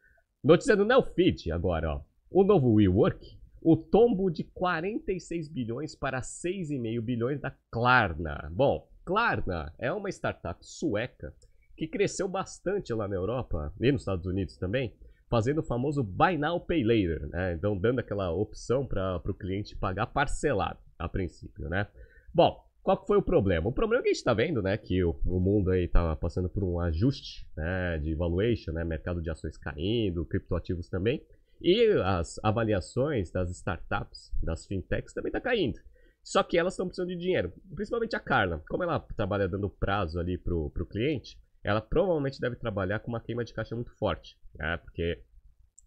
Notícia 0.43 0.75
do 0.75 0.83
Neofeed 0.85 1.51
agora, 1.51 1.95
ó. 1.95 2.01
O 2.29 2.43
novo 2.43 2.73
WeWork 2.73 3.37
o 3.63 3.77
tombo 3.77 4.29
de 4.29 4.43
46 4.43 5.47
bilhões 5.47 5.95
para 5.95 6.19
6,5 6.19 7.01
bilhões 7.01 7.39
da 7.39 7.51
Klarna. 7.71 8.49
Bom, 8.51 8.89
Klarna 9.05 9.73
é 9.79 9.91
uma 9.91 10.09
startup 10.09 10.59
sueca 10.61 11.33
que 11.77 11.87
cresceu 11.87 12.27
bastante 12.27 12.93
lá 12.93 13.07
na 13.07 13.15
Europa 13.15 13.73
e 13.79 13.91
nos 13.91 14.01
Estados 14.01 14.25
Unidos 14.25 14.57
também, 14.57 14.93
fazendo 15.29 15.59
o 15.59 15.63
famoso 15.63 16.03
Buy 16.03 16.37
Now 16.37 16.59
Pay 16.59 16.83
Later, 16.83 17.25
né? 17.29 17.53
Então 17.53 17.77
dando 17.77 17.99
aquela 17.99 18.31
opção 18.31 18.85
para 18.85 19.21
o 19.25 19.33
cliente 19.33 19.77
pagar 19.77 20.07
parcelado 20.07 20.79
a 20.99 21.07
princípio, 21.07 21.69
né? 21.69 21.87
Bom, 22.33 22.61
qual 22.83 23.05
foi 23.07 23.17
o 23.17 23.21
problema? 23.21 23.69
O 23.69 23.71
problema 23.71 24.01
é 24.01 24.03
que 24.03 24.09
a 24.09 24.11
gente 24.11 24.19
está 24.19 24.33
vendo, 24.33 24.61
né, 24.61 24.77
que 24.77 25.03
o, 25.03 25.17
o 25.25 25.39
mundo 25.39 25.71
aí 25.71 25.85
está 25.85 26.15
passando 26.17 26.49
por 26.49 26.63
um 26.63 26.79
ajuste, 26.79 27.47
né, 27.55 27.97
de 27.97 28.13
valuation, 28.13 28.73
né, 28.73 28.83
mercado 28.83 29.21
de 29.21 29.29
ações 29.29 29.57
caindo, 29.57 30.25
criptoativos 30.25 30.89
também, 30.89 31.25
e 31.61 31.87
as 32.03 32.39
avaliações 32.43 33.31
das 33.31 33.49
startups, 33.51 34.29
das 34.43 34.67
fintechs, 34.67 35.13
também 35.13 35.29
está 35.29 35.39
caindo. 35.39 35.79
Só 36.21 36.43
que 36.43 36.57
elas 36.57 36.73
estão 36.73 36.87
precisando 36.87 37.09
de 37.09 37.17
dinheiro. 37.17 37.53
Principalmente 37.73 38.15
a 38.15 38.19
Carla. 38.19 38.61
Como 38.69 38.83
ela 38.83 38.99
trabalha 38.99 39.47
dando 39.47 39.69
prazo 39.69 40.19
ali 40.19 40.37
para 40.37 40.53
o 40.55 40.87
cliente, 40.89 41.37
ela 41.63 41.81
provavelmente 41.81 42.39
deve 42.39 42.55
trabalhar 42.55 42.99
com 42.99 43.09
uma 43.09 43.19
queima 43.19 43.43
de 43.43 43.53
caixa 43.53 43.75
muito 43.75 43.91
forte. 43.97 44.37
Né? 44.55 44.77
Porque 44.77 45.21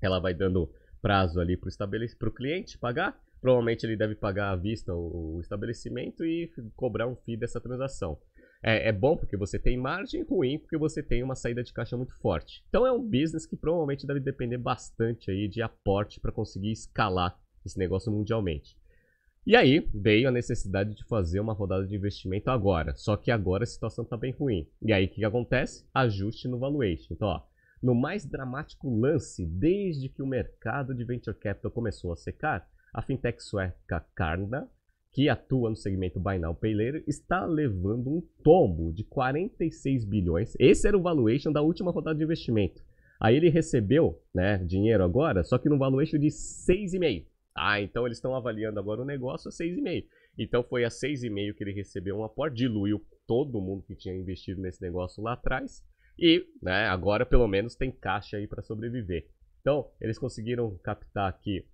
ela 0.01 0.19
vai 0.19 0.35
dando 0.35 0.71
prazo 1.01 1.41
ali 1.41 1.57
para 1.57 2.29
o 2.29 2.33
cliente 2.33 2.79
pagar. 2.79 3.19
Provavelmente 3.47 3.87
ele 3.87 3.97
deve 3.97 4.17
pagar 4.17 4.51
à 4.51 4.57
vista 4.57 4.93
o, 4.93 5.39
estabelecimento 5.41 6.25
e 6.25 6.51
cobrar 6.75 7.07
um 7.07 7.15
FII 7.15 7.37
dessa 7.37 7.61
transação. 7.61 8.19
É, 8.61 8.89
é, 8.89 8.93
bom 8.93 9.17
porque 9.17 9.37
você 9.37 9.57
tem 9.57 9.79
margem, 9.79 10.25
ruim 10.25 10.59
porque 10.59 10.77
você 10.77 11.01
tem 11.01 11.23
uma 11.23 11.37
saída 11.37 11.63
de 11.63 11.73
caixa 11.73 11.97
muito 11.97 12.13
forte. 12.19 12.65
Então 12.69 12.85
é 12.85 12.91
um 12.91 13.01
business 13.01 13.47
que 13.47 13.55
provavelmente 13.55 14.05
deve 14.05 14.19
depender 14.19 14.59
bastante 14.59 15.31
aí 15.31 15.47
de 15.47 15.63
aporte 15.63 16.19
para 16.19 16.33
conseguir 16.33 16.73
escalar 16.73 17.39
esse 17.65 17.79
negócio 17.79 18.11
mundialmente. 18.11 18.77
E 19.47 19.55
aí 19.55 19.89
veio 19.95 20.29
a 20.29 20.33
necessidade 20.33 20.97
de 20.97 21.05
fazer 21.05 21.39
uma 21.39 21.53
rodada 21.53 21.87
de 21.87 21.95
investimento 21.95 22.51
agora. 22.51 22.97
Só 22.97 23.17
que 23.17 23.31
agora 23.31 23.63
a 23.63 23.67
situação 23.69 24.03
está 24.03 24.17
bem 24.17 24.33
ruim. 24.33 24.69
E 24.83 24.93
aí 24.93 25.05
o 25.05 25.09
que, 25.09 25.15
que 25.21 25.25
acontece? 25.25 25.87
Ajuste 25.95 26.49
no 26.49 26.59
valuation. 26.59 27.15
Então, 27.15 27.29
ó, 27.29 27.43
no 27.81 27.95
mais 27.95 28.27
dramático 28.27 28.93
lance 28.93 29.47
desde 29.47 30.09
que 30.09 30.21
o 30.21 30.27
mercado 30.27 30.93
de 30.93 31.05
venture 31.05 31.39
capital 31.39 31.71
começou 31.71 32.13
a 32.13 32.17
secar, 32.17 32.69
a 32.97 33.03
fintech 33.03 33.43
sueca 33.43 34.01
Carna 34.15 34.69
que 35.17 35.31
atua 35.31 35.71
no 35.71 35.77
segmento 35.77 36.21
Buy 36.21 36.39
Now 36.39 36.55
Pay 36.55 36.75
Later, 36.75 37.03
está 37.07 37.47
levando 37.47 38.11
um 38.11 38.23
tombo 38.45 38.93
de 38.93 39.03
46 39.03 40.05
bilhões. 40.05 40.55
Esse 40.61 40.87
era 40.87 40.97
o 40.97 41.01
valuation 41.01 41.51
da 41.51 41.63
última 41.63 41.91
rodada 41.91 42.19
de 42.19 42.23
investimento. 42.23 42.85
Aí 43.19 43.35
ele 43.35 43.49
recebeu 43.49 44.23
né, 44.35 44.59
dinheiro 44.59 45.03
agora, 45.03 45.43
só 45.43 45.57
que 45.57 45.71
no 45.71 45.79
valuation 45.79 46.19
de 46.19 46.27
6,5. 46.27 47.25
Ah, 47.57 47.81
então 47.81 48.05
eles 48.05 48.19
estão 48.19 48.35
avaliando 48.35 48.79
agora 48.79 49.01
o 49.01 49.07
negócio 49.07 49.49
a 49.49 49.53
6,5. 49.53 50.05
Então 50.39 50.63
foi 50.63 50.85
a 50.85 50.89
6,5 50.89 51.55
que 51.55 51.65
ele 51.65 51.73
recebeu 51.73 52.19
um 52.19 52.25
aporte, 52.25 52.59
diluiu 52.59 53.03
todo 53.27 53.59
mundo 53.59 53.85
que 53.87 53.97
tinha 53.97 54.15
investido 54.15 54.61
nesse 54.61 54.83
negócio 54.83 55.23
lá 55.23 55.33
atrás. 55.33 55.83
E, 56.19 56.45
né, 56.63 56.89
agora 56.89 57.25
pelo 57.25 57.49
menos 57.49 57.75
tem 57.75 57.91
caixa 57.91 58.37
aí 58.37 58.47
para 58.47 58.63
sobreviver. 58.63 59.27
Então, 59.63 59.91
eles 59.99 60.19
conseguiram 60.19 60.77
captar 60.85 61.27
aqui 61.27 61.65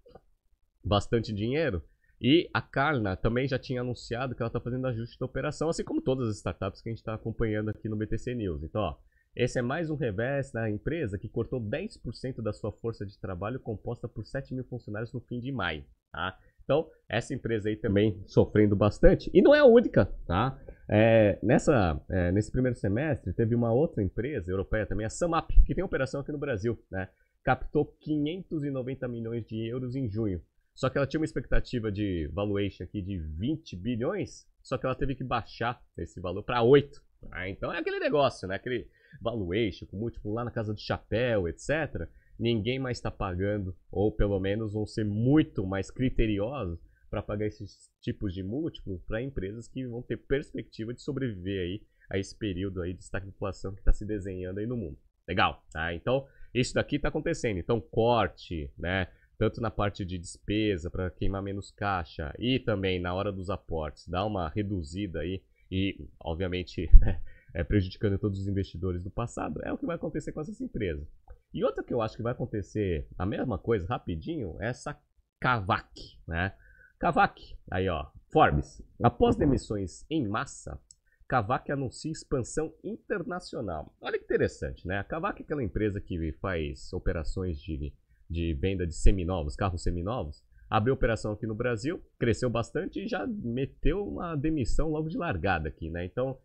bastante 0.84 1.32
dinheiro 1.32 1.82
e 2.20 2.48
a 2.54 2.62
Carna 2.62 3.16
também 3.16 3.48
já 3.48 3.58
tinha 3.58 3.80
anunciado 3.80 4.36
que 4.36 4.40
ela 4.40 4.48
está 4.48 4.60
fazendo 4.60 4.86
ajuste 4.86 5.18
da 5.18 5.26
operação, 5.26 5.68
assim 5.68 5.82
como 5.82 6.00
todas 6.00 6.28
as 6.28 6.36
startups 6.36 6.80
que 6.80 6.88
a 6.88 6.92
gente 6.92 7.00
está 7.00 7.14
acompanhando 7.14 7.70
aqui 7.70 7.88
no 7.88 7.96
BTC 7.96 8.32
News. 8.32 8.62
Então, 8.62 8.80
ó, 8.80 8.96
esse 9.34 9.58
é 9.58 9.62
mais 9.62 9.90
um 9.90 9.96
revés 9.96 10.52
da 10.52 10.70
empresa 10.70 11.18
que 11.18 11.28
cortou 11.28 11.60
10% 11.60 12.40
da 12.40 12.52
sua 12.52 12.70
força 12.70 13.04
de 13.04 13.18
trabalho 13.18 13.58
composta 13.58 14.06
por 14.06 14.24
7 14.24 14.54
mil 14.54 14.62
funcionários 14.64 15.12
no 15.12 15.20
fim 15.20 15.40
de 15.40 15.50
maio. 15.50 15.84
Tá? 16.12 16.38
Então, 16.62 16.88
essa 17.08 17.34
empresa 17.34 17.68
aí 17.68 17.76
também 17.76 18.22
sofrendo 18.28 18.76
bastante. 18.76 19.28
E 19.34 19.42
não 19.42 19.52
é 19.52 19.58
a 19.58 19.64
única, 19.64 20.06
tá? 20.24 20.56
É, 20.88 21.40
nessa, 21.42 22.00
é, 22.08 22.30
nesse 22.30 22.52
primeiro 22.52 22.76
semestre, 22.76 23.32
teve 23.32 23.56
uma 23.56 23.72
outra 23.72 24.00
empresa 24.00 24.48
europeia 24.48 24.86
também, 24.86 25.06
a 25.06 25.10
Samap, 25.10 25.50
que 25.66 25.74
tem 25.74 25.82
operação 25.82 26.20
aqui 26.20 26.30
no 26.30 26.38
Brasil, 26.38 26.78
né? 26.88 27.08
Captou 27.42 27.86
590 28.00 29.08
milhões 29.08 29.44
de 29.44 29.66
euros 29.66 29.96
em 29.96 30.08
junho. 30.08 30.40
Só 30.74 30.88
que 30.88 30.96
ela 30.96 31.06
tinha 31.06 31.20
uma 31.20 31.26
expectativa 31.26 31.92
de 31.92 32.28
valuation 32.32 32.84
aqui 32.84 33.02
de 33.02 33.18
20 33.18 33.76
bilhões, 33.76 34.46
só 34.62 34.78
que 34.78 34.86
ela 34.86 34.94
teve 34.94 35.14
que 35.14 35.24
baixar 35.24 35.82
esse 35.98 36.20
valor 36.20 36.42
para 36.42 36.62
8. 36.62 37.02
Tá? 37.28 37.48
Então 37.48 37.72
é 37.72 37.78
aquele 37.78 37.98
negócio, 37.98 38.48
né? 38.48 38.56
Aquele 38.56 38.88
valuation 39.20 39.86
com 39.86 39.98
múltiplo 39.98 40.32
lá 40.32 40.44
na 40.44 40.50
casa 40.50 40.72
do 40.72 40.80
chapéu, 40.80 41.46
etc 41.46 42.08
ninguém 42.42 42.78
mais 42.78 42.98
está 42.98 43.10
pagando, 43.10 43.74
ou 43.90 44.10
pelo 44.10 44.38
menos 44.40 44.72
vão 44.72 44.86
ser 44.86 45.04
muito 45.04 45.64
mais 45.64 45.90
criteriosos 45.90 46.78
para 47.08 47.22
pagar 47.22 47.46
esses 47.46 47.90
tipos 48.00 48.34
de 48.34 48.42
múltiplos 48.42 49.02
para 49.04 49.22
empresas 49.22 49.68
que 49.68 49.86
vão 49.86 50.02
ter 50.02 50.16
perspectiva 50.16 50.92
de 50.92 51.02
sobreviver 51.02 51.60
aí 51.60 51.82
a 52.10 52.18
esse 52.18 52.36
período 52.36 52.82
aí 52.82 52.92
de 52.92 53.02
estagflação 53.02 53.74
que 53.74 53.80
está 53.80 53.92
se 53.92 54.04
desenhando 54.04 54.58
aí 54.58 54.66
no 54.66 54.76
mundo. 54.76 54.98
Legal, 55.28 55.64
tá? 55.70 55.94
Então, 55.94 56.26
isso 56.52 56.74
daqui 56.74 56.96
está 56.96 57.08
acontecendo. 57.08 57.58
Então, 57.58 57.80
corte, 57.80 58.72
né? 58.76 59.08
Tanto 59.38 59.60
na 59.60 59.70
parte 59.70 60.04
de 60.04 60.18
despesa 60.18 60.90
para 60.90 61.10
queimar 61.10 61.42
menos 61.42 61.70
caixa 61.70 62.32
e 62.38 62.58
também 62.58 63.00
na 63.00 63.12
hora 63.14 63.32
dos 63.32 63.50
aportes, 63.50 64.06
dá 64.06 64.24
uma 64.24 64.48
reduzida 64.48 65.20
aí 65.20 65.42
e, 65.70 66.06
obviamente, 66.20 66.90
é 67.54 67.64
prejudicando 67.64 68.18
todos 68.18 68.40
os 68.40 68.48
investidores 68.48 69.02
do 69.02 69.10
passado. 69.10 69.60
É 69.64 69.72
o 69.72 69.78
que 69.78 69.86
vai 69.86 69.96
acontecer 69.96 70.32
com 70.32 70.40
essas 70.40 70.60
empresas. 70.60 71.06
E 71.52 71.64
outra 71.64 71.82
que 71.82 71.92
eu 71.92 72.00
acho 72.00 72.16
que 72.16 72.22
vai 72.22 72.32
acontecer 72.32 73.06
a 73.18 73.26
mesma 73.26 73.58
coisa 73.58 73.86
rapidinho 73.86 74.56
é 74.60 74.68
essa 74.68 74.98
Kavak, 75.40 76.18
né? 76.26 76.54
Kavak, 76.98 77.56
aí 77.70 77.88
ó, 77.88 78.06
Forbes. 78.32 78.80
Após 79.02 79.36
demissões 79.36 80.06
em 80.08 80.26
massa, 80.26 80.80
Kavak 81.28 81.70
anuncia 81.72 82.12
expansão 82.12 82.72
internacional. 82.84 83.94
Olha 84.00 84.18
que 84.18 84.24
interessante, 84.24 84.86
né? 84.86 84.98
A 84.98 85.04
Kavak 85.04 85.42
é 85.42 85.44
aquela 85.44 85.64
empresa 85.64 86.00
que 86.00 86.32
faz 86.40 86.92
operações 86.92 87.60
de, 87.60 87.92
de 88.32 88.54
venda 88.54 88.86
de 88.86 88.94
seminovos, 88.94 89.54
carros 89.54 89.82
seminovos. 89.82 90.42
Abriu 90.68 90.94
operação 90.94 91.32
aqui 91.32 91.46
no 91.46 91.54
Brasil, 91.54 92.02
cresceu 92.18 92.48
bastante 92.48 93.00
e 93.00 93.06
já 93.06 93.26
meteu 93.26 94.08
uma 94.08 94.34
demissão 94.34 94.88
logo 94.88 95.08
de 95.08 95.18
largada 95.18 95.68
aqui, 95.68 95.90
né? 95.90 96.06
Então, 96.06 96.38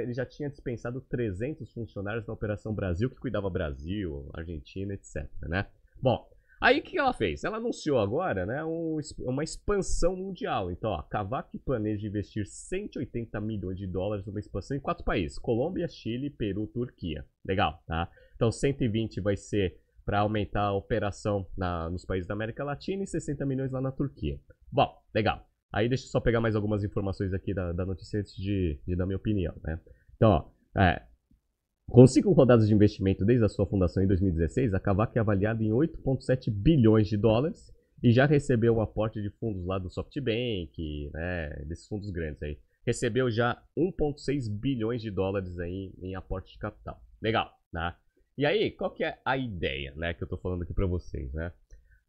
ele 0.00 0.14
já 0.14 0.24
tinha 0.24 0.48
dispensado 0.48 1.00
300 1.00 1.72
funcionários 1.72 2.24
na 2.24 2.32
Operação 2.32 2.72
Brasil, 2.72 3.10
que 3.10 3.16
cuidava 3.16 3.50
Brasil, 3.50 4.30
Argentina, 4.32 4.94
etc. 4.94 5.28
Né? 5.42 5.66
Bom, 6.00 6.24
aí 6.60 6.78
o 6.78 6.82
que 6.82 6.96
ela 6.96 7.12
fez? 7.12 7.42
Ela 7.42 7.56
anunciou 7.56 7.98
agora 7.98 8.46
né, 8.46 8.64
um, 8.64 9.00
uma 9.18 9.42
expansão 9.42 10.14
mundial. 10.14 10.70
Então, 10.70 10.92
ó, 10.92 11.00
a 11.00 11.02
Kavak 11.02 11.58
planeja 11.58 12.06
investir 12.06 12.46
180 12.46 13.40
milhões 13.40 13.76
de 13.76 13.88
dólares 13.88 14.24
numa 14.24 14.38
expansão 14.38 14.76
em 14.76 14.80
quatro 14.80 15.04
países: 15.04 15.40
Colômbia, 15.40 15.88
Chile, 15.88 16.30
Peru, 16.30 16.68
Turquia. 16.68 17.26
Legal, 17.44 17.82
tá? 17.84 18.08
Então, 18.36 18.52
120 18.52 19.20
vai 19.20 19.36
ser 19.36 19.80
para 20.04 20.20
aumentar 20.20 20.62
a 20.62 20.72
operação 20.72 21.46
na, 21.56 21.88
nos 21.90 22.04
países 22.04 22.26
da 22.26 22.34
América 22.34 22.64
Latina 22.64 23.02
e 23.02 23.06
60 23.06 23.44
milhões 23.46 23.72
lá 23.72 23.80
na 23.80 23.92
Turquia. 23.92 24.38
Bom, 24.70 24.92
legal. 25.14 25.46
Aí 25.72 25.88
deixa 25.88 26.04
eu 26.04 26.08
só 26.08 26.20
pegar 26.20 26.40
mais 26.40 26.54
algumas 26.54 26.84
informações 26.84 27.32
aqui 27.32 27.54
da, 27.54 27.72
da 27.72 27.86
notícia 27.86 28.20
antes 28.20 28.34
de, 28.36 28.78
de 28.86 28.96
dar 28.96 29.06
minha 29.06 29.16
opinião, 29.16 29.54
né? 29.64 29.80
Então, 30.16 30.30
ó, 30.30 30.80
é, 30.80 31.02
com 31.92 32.06
cinco 32.06 32.32
rodadas 32.32 32.68
de 32.68 32.74
investimento 32.74 33.24
desde 33.24 33.44
a 33.44 33.48
sua 33.48 33.66
fundação 33.66 34.02
em 34.02 34.06
2016, 34.06 34.72
a 34.72 34.80
Kavak 34.80 35.16
é 35.16 35.20
avaliada 35.20 35.62
em 35.62 35.70
8,7 35.70 36.50
bilhões 36.50 37.06
de 37.06 37.16
dólares 37.16 37.72
e 38.02 38.10
já 38.10 38.24
recebeu 38.24 38.74
um 38.76 38.80
aporte 38.80 39.20
de 39.20 39.30
fundos 39.30 39.64
lá 39.66 39.78
do 39.78 39.90
SoftBank, 39.90 41.10
né, 41.12 41.50
desses 41.66 41.86
fundos 41.86 42.10
grandes 42.10 42.42
aí. 42.42 42.58
Recebeu 42.86 43.30
já 43.30 43.62
1,6 43.76 44.50
bilhões 44.50 45.02
de 45.02 45.10
dólares 45.10 45.58
aí 45.58 45.92
em 46.02 46.14
aporte 46.14 46.54
de 46.54 46.58
capital. 46.58 47.00
Legal, 47.20 47.52
né? 47.72 47.94
E 48.36 48.46
aí, 48.46 48.70
qual 48.70 48.90
que 48.90 49.04
é 49.04 49.18
a 49.24 49.36
ideia, 49.36 49.92
né, 49.94 50.14
que 50.14 50.24
eu 50.24 50.28
tô 50.28 50.36
falando 50.38 50.62
aqui 50.62 50.72
para 50.72 50.86
vocês, 50.86 51.32
né? 51.32 51.52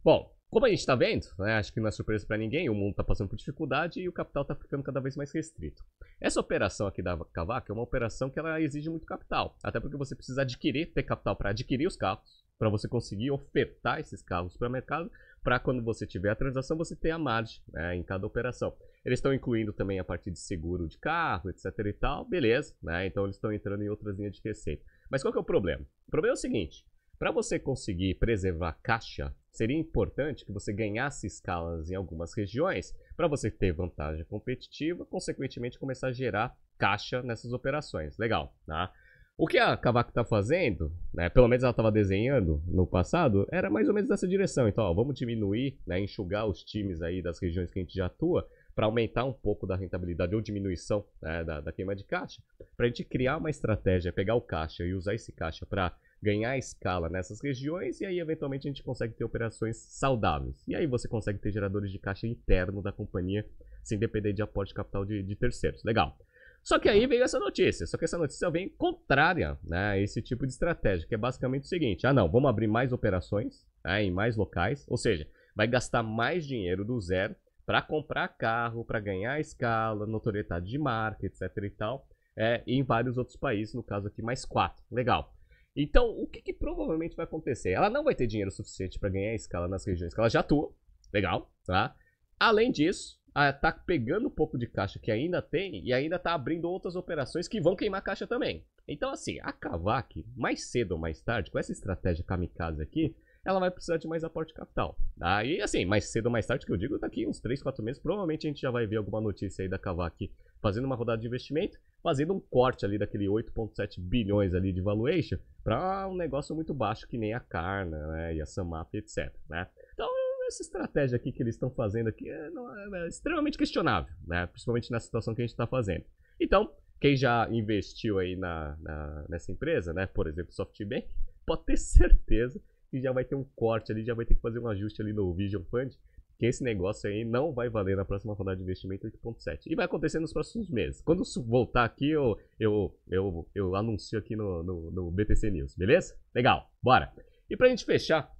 Bom, 0.03 0.33
como 0.49 0.65
a 0.65 0.69
gente 0.69 0.79
está 0.79 0.95
vendo, 0.95 1.25
né, 1.39 1.55
acho 1.55 1.73
que 1.73 1.79
não 1.79 1.87
é 1.87 1.91
surpresa 1.91 2.25
para 2.27 2.37
ninguém, 2.37 2.69
o 2.69 2.75
mundo 2.75 2.91
está 2.91 3.03
passando 3.03 3.27
por 3.27 3.35
dificuldade 3.35 3.99
e 3.99 4.07
o 4.07 4.13
capital 4.13 4.43
está 4.43 4.55
ficando 4.55 4.83
cada 4.83 4.99
vez 4.99 5.15
mais 5.15 5.31
restrito. 5.31 5.83
Essa 6.21 6.39
operação 6.39 6.87
aqui 6.87 7.01
da 7.01 7.17
Cavaca 7.33 7.71
é 7.71 7.73
uma 7.73 7.83
operação 7.83 8.29
que 8.29 8.39
ela 8.39 8.61
exige 8.61 8.89
muito 8.89 9.05
capital, 9.05 9.57
até 9.63 9.79
porque 9.79 9.97
você 9.97 10.15
precisa 10.15 10.43
adquirir, 10.43 10.93
ter 10.93 11.03
capital 11.03 11.35
para 11.35 11.49
adquirir 11.49 11.87
os 11.87 11.97
carros, 11.97 12.45
para 12.57 12.69
você 12.69 12.87
conseguir 12.87 13.31
ofertar 13.31 13.99
esses 13.99 14.21
carros 14.21 14.55
para 14.55 14.69
o 14.69 14.71
mercado, 14.71 15.11
para 15.43 15.59
quando 15.59 15.83
você 15.83 16.07
tiver 16.07 16.29
a 16.29 16.35
transação 16.35 16.77
você 16.77 16.95
ter 16.95 17.11
a 17.11 17.17
margem 17.17 17.61
né, 17.67 17.95
em 17.95 18.03
cada 18.03 18.25
operação. 18.25 18.73
Eles 19.03 19.19
estão 19.19 19.33
incluindo 19.33 19.73
também 19.73 19.99
a 19.99 20.03
parte 20.03 20.31
de 20.31 20.39
seguro 20.39 20.87
de 20.87 20.97
carro, 20.97 21.49
etc 21.49 21.65
e 21.85 21.93
tal, 21.93 22.23
beleza, 22.23 22.73
né? 22.81 23.05
Então 23.05 23.25
eles 23.25 23.35
estão 23.35 23.51
entrando 23.51 23.83
em 23.83 23.89
outras 23.89 24.17
linhas 24.17 24.35
de 24.35 24.41
receita. 24.41 24.85
Mas 25.13 25.21
qual 25.21 25.31
que 25.31 25.37
é 25.37 25.41
o 25.41 25.45
problema? 25.45 25.85
O 26.07 26.09
problema 26.09 26.33
é 26.33 26.39
o 26.39 26.41
seguinte, 26.41 26.83
para 27.19 27.29
você 27.29 27.59
conseguir 27.59 28.15
preservar 28.15 28.79
caixa, 28.81 29.31
seria 29.51 29.77
importante 29.77 30.43
que 30.43 30.51
você 30.51 30.73
ganhasse 30.73 31.27
escalas 31.27 31.91
em 31.91 31.93
algumas 31.93 32.35
regiões 32.35 32.95
para 33.15 33.27
você 33.27 33.51
ter 33.51 33.73
vantagem 33.73 34.25
competitiva, 34.25 35.05
consequentemente 35.05 35.77
começar 35.77 36.07
a 36.07 36.11
gerar 36.11 36.57
caixa 36.79 37.21
nessas 37.21 37.53
operações. 37.53 38.17
Legal, 38.17 38.55
tá? 38.65 38.91
O 39.37 39.45
que 39.45 39.59
a 39.59 39.77
Kavak 39.77 40.09
está 40.09 40.25
fazendo, 40.25 40.91
né, 41.13 41.29
pelo 41.29 41.47
menos 41.47 41.63
ela 41.63 41.69
estava 41.69 41.91
desenhando 41.91 42.63
no 42.65 42.87
passado, 42.87 43.47
era 43.51 43.69
mais 43.69 43.87
ou 43.87 43.93
menos 43.93 44.09
nessa 44.09 44.27
direção. 44.27 44.67
Então, 44.67 44.83
ó, 44.83 44.91
vamos 44.95 45.13
diminuir, 45.13 45.77
né, 45.85 45.99
enxugar 45.99 46.47
os 46.47 46.63
times 46.63 47.03
aí 47.03 47.21
das 47.21 47.39
regiões 47.39 47.69
que 47.69 47.77
a 47.77 47.83
gente 47.83 47.93
já 47.93 48.07
atua 48.07 48.49
para 48.75 48.85
aumentar 48.85 49.23
um 49.25 49.33
pouco 49.33 49.67
da 49.67 49.75
rentabilidade 49.75 50.33
ou 50.35 50.41
diminuição 50.41 51.05
né, 51.21 51.43
da, 51.43 51.61
da 51.61 51.71
queima 51.71 51.95
de 51.95 52.03
caixa, 52.03 52.41
para 52.75 52.85
a 52.85 52.89
gente 52.89 53.03
criar 53.03 53.37
uma 53.37 53.49
estratégia, 53.49 54.11
pegar 54.11 54.35
o 54.35 54.41
caixa 54.41 54.83
e 54.83 54.93
usar 54.93 55.13
esse 55.13 55.31
caixa 55.31 55.65
para 55.65 55.95
ganhar 56.21 56.57
escala 56.57 57.09
nessas 57.09 57.41
regiões 57.41 57.99
e 57.99 58.05
aí 58.05 58.19
eventualmente 58.19 58.67
a 58.67 58.71
gente 58.71 58.81
consegue 58.81 59.13
ter 59.13 59.23
operações 59.23 59.77
saudáveis. 59.77 60.55
E 60.67 60.73
aí 60.73 60.87
você 60.87 61.07
consegue 61.07 61.39
ter 61.39 61.51
geradores 61.51 61.91
de 61.91 61.99
caixa 61.99 62.25
interno 62.25 62.81
da 62.81 62.91
companhia 62.91 63.45
sem 63.83 63.99
depender 63.99 64.31
de 64.31 64.41
aporte 64.41 64.69
de 64.69 64.75
capital 64.75 65.03
de, 65.03 65.21
de 65.21 65.35
terceiros. 65.35 65.83
Legal. 65.83 66.17
Só 66.63 66.79
que 66.79 66.87
aí 66.87 67.05
veio 67.05 67.23
essa 67.23 67.37
notícia, 67.37 67.85
só 67.85 67.97
que 67.97 68.05
essa 68.05 68.17
notícia 68.17 68.49
vem 68.49 68.69
contrária 68.69 69.57
né, 69.61 69.89
a 69.89 69.99
esse 69.99 70.21
tipo 70.21 70.47
de 70.47 70.53
estratégia, 70.53 71.05
que 71.05 71.13
é 71.13 71.17
basicamente 71.17 71.63
o 71.63 71.67
seguinte: 71.67 72.07
ah, 72.07 72.13
não, 72.13 72.31
vamos 72.31 72.49
abrir 72.49 72.67
mais 72.67 72.93
operações 72.93 73.67
né, 73.83 74.03
em 74.05 74.11
mais 74.11 74.37
locais, 74.37 74.85
ou 74.87 74.95
seja, 74.95 75.27
vai 75.53 75.67
gastar 75.67 76.01
mais 76.01 76.47
dinheiro 76.47 76.85
do 76.85 76.99
zero 77.01 77.35
para 77.65 77.81
comprar 77.81 78.27
carro, 78.29 78.83
para 78.83 78.99
ganhar 78.99 79.39
escala, 79.39 80.05
notoriedade 80.05 80.69
de 80.69 80.77
marca, 80.77 81.25
etc 81.25 81.41
e 81.63 81.69
tal, 81.69 82.07
é, 82.35 82.63
em 82.65 82.83
vários 82.83 83.17
outros 83.17 83.37
países, 83.37 83.73
no 83.73 83.83
caso 83.83 84.07
aqui 84.07 84.21
mais 84.21 84.45
quatro. 84.45 84.83
Legal. 84.91 85.33
Então, 85.75 86.09
o 86.09 86.27
que, 86.27 86.41
que, 86.41 86.53
provavelmente 86.53 87.15
vai 87.15 87.25
acontecer? 87.25 87.71
Ela 87.71 87.89
não 87.89 88.03
vai 88.03 88.13
ter 88.13 88.27
dinheiro 88.27 88.51
suficiente 88.51 88.99
para 88.99 89.09
ganhar 89.09 89.33
escala 89.33 89.67
nas 89.67 89.85
regiões 89.85 90.13
que 90.13 90.19
ela 90.19 90.29
já 90.29 90.41
atua. 90.41 90.71
Legal, 91.11 91.51
tá? 91.65 91.95
Além 92.39 92.71
disso, 92.71 93.19
ela 93.35 93.51
tá 93.51 93.71
pegando 93.71 94.27
um 94.27 94.31
pouco 94.31 94.57
de 94.57 94.67
caixa 94.67 94.99
que 94.99 95.11
ainda 95.11 95.41
tem 95.41 95.83
e 95.83 95.91
ainda 95.91 96.19
tá 96.19 96.33
abrindo 96.33 96.69
outras 96.69 96.95
operações 96.95 97.47
que 97.47 97.61
vão 97.61 97.75
queimar 97.75 98.03
caixa 98.03 98.27
também. 98.27 98.65
Então, 98.87 99.11
assim, 99.11 99.39
a 99.41 99.51
Kavak, 99.51 100.25
mais 100.35 100.69
cedo 100.69 100.91
ou 100.91 100.99
mais 100.99 101.21
tarde, 101.21 101.49
com 101.49 101.57
essa 101.57 101.71
estratégia 101.71 102.23
kamikaze 102.23 102.81
aqui, 102.81 103.15
ela 103.45 103.59
vai 103.59 103.69
precisar 103.69 103.97
de 103.97 104.07
mais 104.07 104.23
aporte 104.23 104.49
de 104.49 104.55
capital. 104.55 104.97
E 105.45 105.61
assim, 105.61 105.85
mais 105.85 106.05
cedo 106.05 106.27
ou 106.27 106.31
mais 106.31 106.45
tarde, 106.45 106.65
que 106.65 106.71
eu 106.71 106.77
digo, 106.77 106.97
daqui 106.97 107.27
uns 107.27 107.39
3, 107.39 107.61
4 107.61 107.83
meses, 107.83 108.01
provavelmente 108.01 108.47
a 108.47 108.49
gente 108.49 108.61
já 108.61 108.71
vai 108.71 108.87
ver 108.87 108.97
alguma 108.97 109.19
notícia 109.19 109.63
aí 109.63 109.69
da 109.69 109.77
Kavak 109.77 110.31
fazendo 110.61 110.85
uma 110.85 110.95
rodada 110.95 111.19
de 111.19 111.27
investimento, 111.27 111.77
fazendo 112.01 112.33
um 112.33 112.39
corte 112.39 112.85
ali 112.85 112.97
daquele 112.97 113.25
8,7 113.25 113.99
bilhões 113.99 114.53
ali 114.53 114.71
de 114.71 114.81
valuation 114.81 115.37
para 115.61 116.07
um 116.07 116.15
negócio 116.15 116.55
muito 116.55 116.73
baixo 116.73 117.07
que 117.07 117.17
nem 117.17 117.33
a 117.33 117.39
Carna 117.39 118.07
né, 118.07 118.35
e 118.35 118.41
a 118.41 118.45
Samap, 118.45 118.93
etc. 118.95 119.33
Né? 119.49 119.67
Então, 119.93 120.09
essa 120.47 120.61
estratégia 120.61 121.17
aqui 121.17 121.31
que 121.31 121.43
eles 121.43 121.55
estão 121.55 121.69
fazendo 121.69 122.07
aqui 122.07 122.29
é, 122.29 122.47
é, 122.47 123.03
é 123.03 123.07
extremamente 123.07 123.57
questionável, 123.57 124.13
né? 124.25 124.47
principalmente 124.47 124.89
na 124.89 124.99
situação 124.99 125.35
que 125.35 125.41
a 125.41 125.45
gente 125.45 125.53
está 125.53 125.67
fazendo. 125.67 126.05
Então, 126.39 126.73
quem 126.99 127.17
já 127.17 127.49
investiu 127.51 128.19
aí 128.19 128.37
na, 128.37 128.77
na, 128.81 129.25
nessa 129.27 129.51
empresa, 129.51 129.91
né, 129.93 130.05
por 130.07 130.25
exemplo, 130.27 130.53
SoftBank, 130.53 131.05
pode 131.45 131.65
ter 131.65 131.77
certeza 131.77 132.61
que 132.93 133.01
já 133.01 133.11
vai 133.11 133.25
ter 133.25 133.33
um 133.33 133.43
corte 133.55 133.91
ali, 133.91 134.05
já 134.05 134.13
vai 134.13 134.23
ter 134.23 134.35
que 134.35 134.41
fazer 134.41 134.59
um 134.59 134.67
ajuste 134.67 135.01
ali 135.01 135.11
no 135.11 135.33
Vision 135.33 135.63
Fund, 135.63 135.95
que 136.37 136.45
esse 136.45 136.63
negócio 136.63 137.09
aí 137.09 137.25
não 137.25 137.51
vai 137.51 137.67
valer 137.67 137.97
na 137.97 138.05
próxima 138.05 138.35
rodada 138.35 138.57
de 138.57 138.61
investimento 138.61 139.07
8.7. 139.07 139.61
E 139.65 139.73
vai 139.73 139.85
acontecer 139.85 140.19
nos 140.19 140.31
próximos 140.31 140.69
meses. 140.69 141.01
Quando 141.01 141.23
voltar 141.43 141.85
aqui, 141.85 142.11
eu, 142.11 142.37
eu, 142.59 142.95
eu, 143.09 143.49
eu 143.55 143.75
anuncio 143.75 144.19
aqui 144.19 144.35
no, 144.35 144.61
no, 144.61 144.91
no 144.91 145.09
BTC 145.09 145.49
News, 145.49 145.75
beleza? 145.75 146.15
Legal, 146.35 146.69
bora. 146.83 147.11
E 147.49 147.57
pra 147.57 147.67
gente 147.67 147.83
fechar 147.83 148.31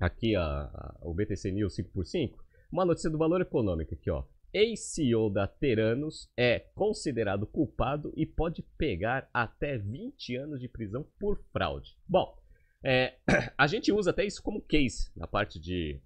aqui 0.00 0.34
a, 0.34 0.42
a, 0.42 0.98
o 1.02 1.14
BTC 1.14 1.52
News 1.52 1.76
5x5, 1.76 2.32
uma 2.72 2.84
notícia 2.84 3.08
do 3.08 3.16
valor 3.16 3.40
econômico 3.40 3.94
aqui, 3.94 4.10
ó. 4.10 4.24
Ex-CEO 4.52 5.30
da 5.30 5.46
Teranos 5.46 6.28
é 6.36 6.58
considerado 6.74 7.46
culpado 7.46 8.12
e 8.16 8.26
pode 8.26 8.62
pegar 8.76 9.30
até 9.32 9.78
20 9.78 10.34
anos 10.34 10.60
de 10.60 10.68
prisão 10.68 11.06
por 11.20 11.38
fraude. 11.52 11.96
Bom, 12.08 12.36
é, 12.84 13.14
a 13.56 13.66
gente 13.66 13.90
usa 13.90 14.10
até 14.10 14.24
isso 14.24 14.42
como 14.42 14.60
case 14.60 15.10
na 15.16 15.26
parte 15.26 15.58
de 15.58 16.00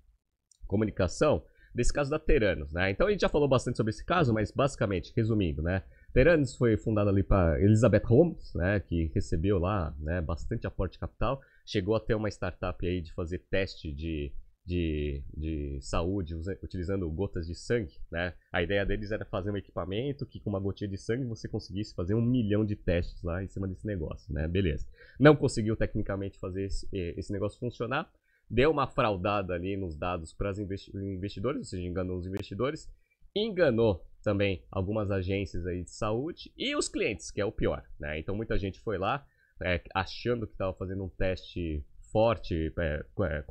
comunicação 0.66 1.44
desse 1.74 1.92
caso 1.92 2.10
da 2.10 2.18
Teranos, 2.18 2.72
né? 2.72 2.90
Então 2.90 3.06
a 3.06 3.10
gente 3.10 3.20
já 3.20 3.28
falou 3.28 3.48
bastante 3.48 3.76
sobre 3.76 3.90
esse 3.90 4.04
caso, 4.04 4.32
mas 4.32 4.50
basicamente, 4.50 5.12
resumindo, 5.14 5.62
né? 5.62 5.82
Teranos 6.12 6.56
foi 6.56 6.76
fundada 6.76 7.10
ali 7.10 7.22
para 7.22 7.60
Elizabeth 7.60 8.04
Holmes, 8.04 8.54
né? 8.54 8.80
Que 8.80 9.10
recebeu 9.14 9.58
lá, 9.58 9.94
né? 9.98 10.20
Bastante 10.20 10.66
aporte 10.66 10.98
capital, 10.98 11.40
chegou 11.66 11.94
a 11.94 12.00
ter 12.00 12.14
uma 12.14 12.28
startup 12.28 12.86
aí 12.86 13.00
de 13.00 13.12
fazer 13.12 13.38
teste 13.50 13.92
de 13.92 14.32
de, 14.68 15.22
de 15.34 15.78
saúde 15.80 16.34
utilizando 16.62 17.10
gotas 17.10 17.46
de 17.46 17.54
sangue, 17.54 17.94
né? 18.10 18.34
A 18.52 18.62
ideia 18.62 18.84
deles 18.84 19.10
era 19.10 19.24
fazer 19.24 19.50
um 19.50 19.56
equipamento 19.56 20.26
que 20.26 20.38
com 20.38 20.50
uma 20.50 20.60
gotinha 20.60 20.90
de 20.90 20.98
sangue 20.98 21.24
você 21.24 21.48
conseguisse 21.48 21.94
fazer 21.94 22.14
um 22.14 22.20
milhão 22.20 22.66
de 22.66 22.76
testes 22.76 23.22
lá 23.22 23.42
em 23.42 23.48
cima 23.48 23.66
desse 23.66 23.86
negócio, 23.86 24.30
né? 24.30 24.46
Beleza. 24.46 24.86
Não 25.18 25.34
conseguiu 25.34 25.74
tecnicamente 25.74 26.38
fazer 26.38 26.66
esse, 26.66 26.86
esse 26.92 27.32
negócio 27.32 27.58
funcionar, 27.58 28.12
deu 28.50 28.70
uma 28.70 28.86
fraudada 28.86 29.54
ali 29.54 29.74
nos 29.74 29.96
dados 29.96 30.34
para 30.34 30.50
os 30.50 30.58
investidores, 30.58 31.58
ou 31.60 31.64
seja, 31.64 31.88
enganou 31.88 32.18
os 32.18 32.26
investidores, 32.26 32.92
enganou 33.34 34.04
também 34.22 34.62
algumas 34.70 35.10
agências 35.10 35.64
aí 35.64 35.82
de 35.82 35.90
saúde 35.90 36.52
e 36.58 36.76
os 36.76 36.90
clientes, 36.90 37.30
que 37.30 37.40
é 37.40 37.44
o 37.44 37.52
pior, 37.52 37.82
né? 37.98 38.18
Então 38.18 38.36
muita 38.36 38.58
gente 38.58 38.78
foi 38.80 38.98
lá 38.98 39.26
é, 39.62 39.80
achando 39.94 40.46
que 40.46 40.52
estava 40.52 40.74
fazendo 40.74 41.04
um 41.04 41.08
teste 41.08 41.82
forte, 42.12 42.70
é, 42.78 43.42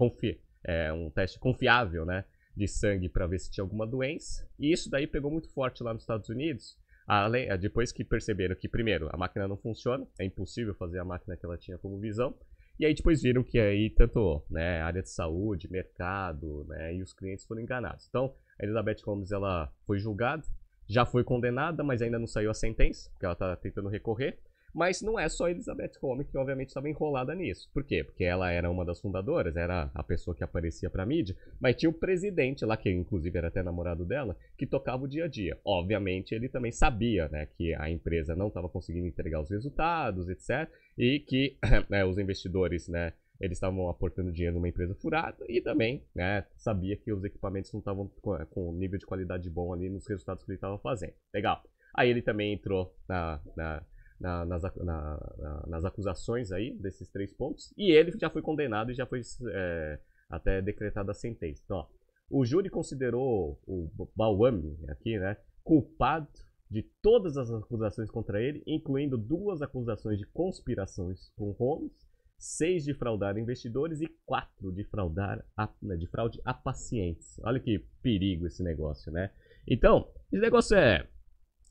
é, 0.67 0.91
um 0.91 1.09
teste 1.09 1.39
confiável, 1.39 2.05
né? 2.05 2.25
De 2.55 2.67
sangue 2.67 3.07
para 3.07 3.25
ver 3.25 3.39
se 3.39 3.49
tinha 3.49 3.63
alguma 3.63 3.87
doença. 3.87 4.47
E 4.59 4.71
isso 4.71 4.89
daí 4.89 5.07
pegou 5.07 5.31
muito 5.31 5.49
forte 5.49 5.81
lá 5.81 5.93
nos 5.93 6.03
Estados 6.03 6.27
Unidos. 6.29 6.77
Além, 7.07 7.47
depois 7.57 7.93
que 7.93 8.03
perceberam 8.03 8.53
que, 8.53 8.67
primeiro, 8.67 9.09
a 9.13 9.17
máquina 9.17 9.47
não 9.47 9.55
funciona, 9.55 10.05
é 10.19 10.25
impossível 10.25 10.75
fazer 10.75 10.99
a 10.99 11.05
máquina 11.05 11.37
que 11.37 11.45
ela 11.45 11.57
tinha 11.57 11.77
como 11.77 11.97
visão. 11.97 12.35
E 12.79 12.85
aí 12.85 12.93
depois 12.93 13.23
viram 13.23 13.43
que 13.43 13.57
aí 13.57 13.89
tanto 13.89 14.43
né, 14.49 14.81
área 14.81 15.01
de 15.01 15.09
saúde, 15.09 15.71
mercado, 15.71 16.65
né, 16.67 16.93
e 16.93 17.01
os 17.01 17.11
clientes 17.13 17.45
foram 17.45 17.61
enganados. 17.61 18.05
Então, 18.07 18.35
a 18.59 18.63
Elizabeth 18.63 18.97
Holmes 19.03 19.31
ela 19.31 19.73
foi 19.85 19.97
julgada, 19.97 20.43
já 20.87 21.05
foi 21.05 21.23
condenada, 21.23 21.83
mas 21.83 22.01
ainda 22.01 22.19
não 22.19 22.27
saiu 22.27 22.51
a 22.51 22.53
sentença, 22.53 23.09
porque 23.11 23.25
ela 23.25 23.33
está 23.33 23.55
tentando 23.55 23.89
recorrer. 23.89 24.37
Mas 24.77 25.01
não 25.01 25.17
é 25.17 25.27
só 25.27 25.49
Elizabeth 25.49 25.93
Holmes 25.99 26.29
que 26.29 26.37
obviamente 26.37 26.67
estava 26.67 26.87
enrolada 26.87 27.33
nisso. 27.33 27.67
Por 27.73 27.83
quê? 27.83 28.03
Porque 28.03 28.23
ela 28.23 28.51
era 28.51 28.69
uma 28.69 28.85
das 28.85 29.01
fundadoras, 29.01 29.55
era 29.55 29.89
a 29.91 30.03
pessoa 30.03 30.35
que 30.35 30.43
aparecia 30.43 30.87
para 30.87 31.03
mídia, 31.03 31.35
mas 31.59 31.75
tinha 31.75 31.89
o 31.89 31.93
presidente 31.93 32.63
lá, 32.63 32.77
que 32.77 32.87
inclusive 32.91 33.35
era 33.35 33.47
até 33.47 33.63
namorado 33.63 34.05
dela, 34.05 34.37
que 34.55 34.67
tocava 34.67 35.05
o 35.05 35.07
dia 35.07 35.25
a 35.25 35.27
dia. 35.27 35.57
Obviamente 35.65 36.35
ele 36.35 36.47
também 36.47 36.71
sabia 36.71 37.27
né, 37.29 37.47
que 37.57 37.73
a 37.73 37.89
empresa 37.89 38.35
não 38.35 38.49
estava 38.49 38.69
conseguindo 38.69 39.07
entregar 39.07 39.41
os 39.41 39.49
resultados, 39.49 40.29
etc. 40.29 40.71
E 40.95 41.21
que 41.21 41.57
né, 41.89 42.05
os 42.05 42.19
investidores, 42.19 42.87
né, 42.87 43.13
eles 43.41 43.57
estavam 43.57 43.89
aportando 43.89 44.31
dinheiro 44.31 44.57
numa 44.57 44.69
empresa 44.69 44.93
furada 44.93 45.43
e 45.49 45.59
também 45.59 46.03
né, 46.13 46.45
sabia 46.55 46.95
que 46.95 47.11
os 47.11 47.23
equipamentos 47.23 47.73
não 47.73 47.79
estavam 47.79 48.11
com, 48.51 48.73
nível 48.73 48.99
de 48.99 49.07
qualidade 49.07 49.49
bom 49.49 49.73
ali 49.73 49.89
nos 49.89 50.07
resultados 50.07 50.43
que 50.43 50.51
ele 50.51 50.57
estava 50.57 50.77
fazendo. 50.77 51.13
Legal. 51.33 51.63
Aí 51.95 52.11
ele 52.11 52.21
também 52.21 52.53
entrou 52.53 52.95
na, 53.09 53.41
na 53.55 53.83
na, 54.19 54.45
nas, 54.45 54.63
na, 54.77 55.65
nas 55.67 55.85
acusações 55.85 56.51
aí 56.51 56.73
desses 56.73 57.09
três 57.09 57.33
pontos. 57.33 57.73
E 57.77 57.91
ele 57.91 58.11
já 58.17 58.29
foi 58.29 58.41
condenado 58.41 58.91
e 58.91 58.95
já 58.95 59.05
foi 59.05 59.21
é, 59.51 59.99
até 60.29 60.61
decretada 60.61 61.11
a 61.11 61.15
sentença. 61.15 61.61
Então, 61.63 61.77
ó, 61.77 61.87
o 62.29 62.45
júri 62.45 62.69
considerou 62.69 63.59
o 63.65 63.89
Bawami 64.15 64.77
aqui, 64.89 65.17
né, 65.17 65.37
culpado 65.63 66.27
de 66.69 66.83
todas 67.01 67.37
as 67.37 67.49
acusações 67.49 68.11
contra 68.11 68.41
ele, 68.41 68.61
incluindo 68.67 69.17
duas 69.17 69.61
acusações 69.61 70.19
de 70.19 70.25
conspirações 70.25 71.29
com 71.37 71.51
Holmes, 71.51 71.93
seis 72.37 72.83
de 72.83 72.93
fraudar 72.93 73.37
investidores 73.37 74.01
e 74.01 74.07
quatro 74.25 74.71
de 74.71 74.83
fraudar 74.83 75.43
a, 75.55 75.69
né, 75.81 75.95
de 75.95 76.05
fraude 76.07 76.41
a 76.43 76.53
pacientes. 76.53 77.39
Olha 77.43 77.59
que 77.59 77.79
perigo 78.01 78.45
esse 78.45 78.61
negócio, 78.61 79.11
né? 79.11 79.31
Então, 79.67 80.07
esse 80.31 80.41
negócio 80.41 80.77
é 80.77 81.07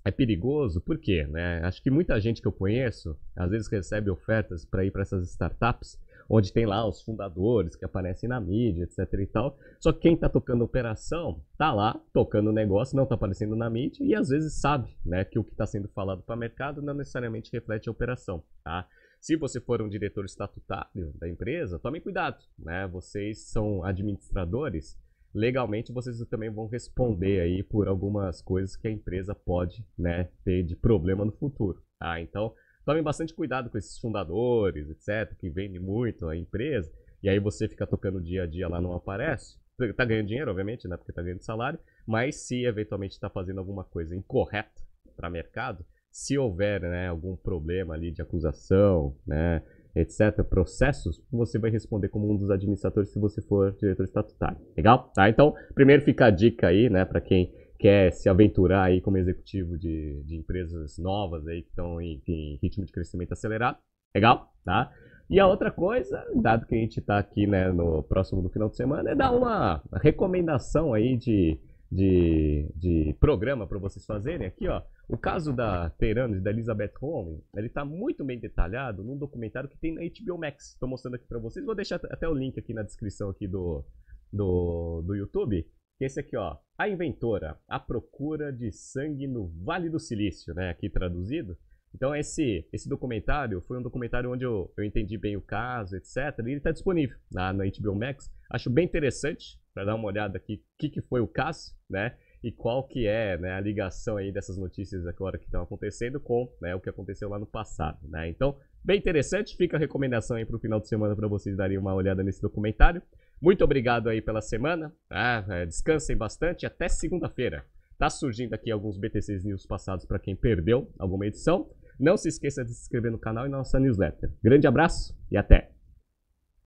é 0.07 0.11
perigoso, 0.12 0.81
por 0.81 0.99
quê? 0.99 1.27
Né? 1.27 1.61
Acho 1.64 1.83
que 1.83 1.90
muita 1.90 2.21
gente 2.21 2.40
que 2.40 2.47
eu 2.47 2.53
conheço, 2.53 3.19
às 3.35 3.51
vezes 3.51 3.66
recebe 3.66 4.09
ofertas 4.09 4.64
para 4.64 4.85
ir 4.85 4.92
para 4.92 5.03
essas 5.03 5.29
startups, 5.29 6.01
onde 6.29 6.53
tem 6.53 6.64
lá 6.64 6.87
os 6.88 7.03
fundadores 7.03 7.75
que 7.75 7.85
aparecem 7.85 8.29
na 8.29 8.40
mídia, 8.40 8.85
etc 8.85 9.21
e 9.21 9.27
tal. 9.27 9.59
Só 9.81 9.92
que 9.92 10.01
quem 10.01 10.14
está 10.14 10.29
tocando 10.29 10.62
operação 10.62 11.42
tá 11.59 11.73
lá 11.73 12.01
tocando 12.12 12.51
o 12.51 12.53
negócio, 12.53 12.97
não 12.97 13.03
está 13.03 13.16
aparecendo 13.16 13.57
na 13.57 13.69
mídia 13.69 14.05
e 14.05 14.14
às 14.14 14.29
vezes 14.29 14.61
sabe, 14.61 14.97
né, 15.05 15.25
que 15.25 15.40
o 15.40 15.45
que 15.45 15.53
está 15.53 15.66
sendo 15.66 15.88
falado 15.88 16.23
para 16.23 16.37
o 16.37 16.38
mercado 16.38 16.81
não 16.81 16.95
necessariamente 16.95 17.51
reflete 17.53 17.88
a 17.88 17.92
operação, 17.92 18.45
tá? 18.62 18.87
Se 19.21 19.37
você 19.37 19.61
for 19.61 19.83
um 19.83 19.88
diretor 19.88 20.25
estatutário 20.25 21.12
da 21.19 21.29
empresa, 21.29 21.81
tome 21.81 22.01
cuidado, 22.01 22.45
né? 22.57 22.87
Vocês 22.87 23.49
são 23.49 23.83
administradores 23.83 24.97
legalmente 25.37 25.92
vocês 25.92 26.18
também 26.31 26.51
vão 26.51 26.66
responder 26.66 27.40
aí 27.40 27.62
por 27.62 27.87
algumas 27.87 28.40
coisas 28.40 28.75
que 28.75 28.88
a 28.88 28.90
empresa 28.90 29.35
pode 29.35 29.87
né, 29.99 30.31
ter 30.42 30.62
de 30.62 30.75
problema 30.75 31.25
no 31.25 31.33
futuro. 31.33 31.83
Tá? 31.99 32.20
Então, 32.20 32.55
tomem 32.85 33.03
bastante 33.03 33.35
cuidado 33.35 33.68
com 33.68 33.77
esses 33.77 33.99
fundadores, 33.99 34.88
etc., 34.88 35.37
que 35.38 35.51
vendem 35.51 35.81
muito 35.81 36.27
a 36.27 36.37
empresa, 36.37 36.90
e 37.22 37.29
aí 37.29 37.38
você 37.38 37.68
fica 37.68 37.87
tocando 37.87 38.20
dia 38.20 38.44
a 38.44 38.46
dia 38.46 38.66
lá, 38.66 38.81
não 38.81 38.94
aparece. 38.94 39.59
Tá 39.94 40.07
ganhando 40.07 40.29
dinheiro, 40.29 40.51
obviamente, 40.51 40.88
né? 40.88 40.96
Porque 40.96 41.12
tá 41.12 41.20
ganhando 41.22 41.42
salário, 41.42 41.79
mas 42.07 42.46
se 42.46 42.64
eventualmente 42.64 43.12
está 43.12 43.29
fazendo 43.29 43.59
alguma 43.59 43.85
coisa 43.85 44.16
incorreta 44.16 44.83
para 45.14 45.29
mercado, 45.29 45.85
se 46.11 46.38
houver 46.38 46.81
né, 46.81 47.09
algum 47.09 47.37
problema 47.37 47.92
ali 47.92 48.11
de 48.11 48.22
acusação, 48.22 49.14
né, 49.27 49.62
etc., 49.97 50.45
processos, 50.45 51.23
você 51.33 51.59
vai 51.59 51.71
responder 51.71 52.09
como 52.09 52.31
um 52.31 52.37
dos 52.37 52.51
administradores 52.51 53.11
se 53.11 53.19
você 53.19 53.41
for 53.41 53.75
diretor 53.81 54.05
estatutário. 54.05 54.59
Legal? 54.77 55.11
Tá? 55.15 55.29
Então, 55.31 55.55
primeiro 55.75 56.03
fica 56.03 56.27
a 56.27 56.31
dica 56.31 56.69
aí, 56.69 56.91
né, 56.91 57.05
para 57.05 57.21
quem 57.21 57.51
quer 57.79 58.13
se 58.13 58.29
aventurar 58.29 58.85
aí 58.85 59.01
como 59.01 59.17
executivo 59.17 59.79
de, 59.79 60.23
de 60.25 60.37
empresas 60.37 60.99
novas 60.99 61.47
aí 61.47 61.63
que 61.63 61.69
estão 61.69 62.01
em, 62.01 62.23
em, 62.27 62.59
ritmo 62.63 62.85
de 62.85 62.93
crescimento 62.93 63.33
acelerado. 63.33 63.79
Legal? 64.15 64.53
Tá? 64.65 64.93
E 65.29 65.41
a 65.41 65.47
outra 65.47 65.71
coisa, 65.71 66.25
dado 66.35 66.67
que 66.67 66.75
a 66.75 66.79
gente 66.79 67.01
está 67.01 67.19
aqui 67.19 67.47
né, 67.47 67.73
no 67.73 68.03
próximo 68.03 68.43
do 68.43 68.49
final 68.49 68.69
de 68.69 68.77
semana, 68.77 69.11
é 69.11 69.15
dar 69.15 69.33
uma 69.33 69.83
recomendação 69.95 70.95
aí 70.95 71.17
de 71.17 71.59
de, 71.90 72.68
de 72.75 73.16
programa 73.20 73.66
para 73.66 73.79
vocês 73.79 74.05
fazerem 74.05 74.46
aqui, 74.46 74.68
ó. 74.68 74.83
O 75.09 75.16
caso 75.16 75.53
da 75.53 75.88
Teranos 75.90 76.38
e 76.38 76.40
da 76.40 76.51
Elizabeth 76.51 76.92
Holmes, 77.01 77.40
ele 77.57 77.68
está 77.68 77.85
muito 77.85 78.25
bem 78.25 78.38
detalhado 78.38 79.05
num 79.05 79.16
documentário 79.16 79.68
que 79.68 79.79
tem 79.79 79.94
na 79.94 80.01
HBO 80.03 80.38
Max. 80.38 80.72
Estou 80.72 80.88
mostrando 80.88 81.14
aqui 81.14 81.27
para 81.27 81.38
vocês. 81.38 81.64
Vou 81.64 81.75
deixar 81.75 81.96
até 81.96 82.29
o 82.29 82.35
link 82.35 82.59
aqui 82.59 82.75
na 82.75 82.83
descrição 82.83 83.31
aqui 83.31 83.46
do, 83.46 83.85
do, 84.33 85.03
do 85.03 85.14
YouTube. 85.14 85.66
Esse 86.01 86.20
aqui, 86.20 86.37
ó. 86.37 86.57
A 86.77 86.88
Inventora, 86.88 87.59
a 87.68 87.79
procura 87.79 88.53
de 88.53 88.70
sangue 88.72 89.27
no 89.27 89.49
Vale 89.64 89.88
do 89.88 89.99
Silício, 89.99 90.55
né? 90.55 90.70
Aqui 90.70 90.90
traduzido. 90.90 91.57
Então 91.97 92.15
esse, 92.15 92.69
esse 92.71 92.87
documentário 92.89 93.63
foi 93.63 93.79
um 93.79 93.83
documentário 93.83 94.31
onde 94.31 94.45
eu, 94.45 94.71
eu 94.77 94.85
entendi 94.85 95.17
bem 95.17 95.35
o 95.35 95.41
caso, 95.41 95.97
etc. 95.97 96.17
E 96.17 96.43
ele 96.43 96.57
está 96.59 96.71
disponível 96.71 97.17
na, 97.33 97.55
na 97.55 97.65
HBO 97.65 97.95
Max. 97.95 98.31
Acho 98.51 98.69
bem 98.69 98.85
interessante 98.85 99.59
para 99.73 99.85
dar 99.85 99.95
uma 99.95 100.07
olhada 100.07 100.37
aqui 100.37 100.57
o 100.57 100.79
que, 100.79 100.91
que 100.91 101.01
foi 101.01 101.21
o 101.21 101.27
caso, 101.27 101.75
né? 101.89 102.15
E 102.45 102.53
qual 102.53 102.87
que 102.87 103.07
é 103.07 103.39
né, 103.39 103.55
a 103.55 103.61
ligação 103.61 104.19
aí 104.19 104.31
dessas 104.31 104.59
notícias 104.59 105.07
agora 105.07 105.39
que 105.39 105.47
estão 105.47 105.63
acontecendo 105.63 106.21
com 106.21 106.55
né, 106.61 106.75
o 106.75 106.81
que 106.81 106.91
aconteceu 106.91 107.31
lá 107.31 107.39
no 107.39 107.47
passado, 107.47 107.99
né? 108.09 108.29
Então, 108.29 108.59
bem 108.85 108.99
interessante, 108.99 109.57
fica 109.57 109.79
a 109.79 109.81
recomendação 109.81 110.37
aí 110.37 110.45
para 110.45 110.57
o 110.57 110.61
final 110.61 110.79
de 110.79 110.87
semana 110.87 111.17
para 111.17 111.27
vocês 111.27 111.57
darem 111.57 111.79
uma 111.79 111.95
olhada 111.95 112.23
nesse 112.23 112.43
documentário. 112.43 113.03
Muito 113.41 113.65
obrigado 113.65 114.11
aí 114.11 114.21
pela 114.21 114.43
semana, 114.43 114.95
ah, 115.09 115.65
descansem 115.65 116.17
bastante, 116.17 116.67
até 116.67 116.89
segunda-feira. 116.89 117.65
Tá 117.99 118.11
surgindo 118.11 118.53
aqui 118.53 118.71
alguns 118.71 118.99
BTCs 118.99 119.43
News 119.43 119.65
passados 119.65 120.05
para 120.05 120.19
quem 120.19 120.37
perdeu 120.37 120.93
alguma 120.99 121.27
edição. 121.27 121.71
Não 121.99 122.17
se 122.17 122.29
esqueça 122.29 122.65
de 122.65 122.75
se 122.75 122.83
inscrever 122.83 123.11
no 123.11 123.19
canal 123.19 123.47
e 123.47 123.49
na 123.49 123.59
nossa 123.59 123.79
newsletter. 123.81 124.31
Grande 124.43 124.67
abraço 124.67 125.17
e 125.31 125.37
até! 125.37 125.76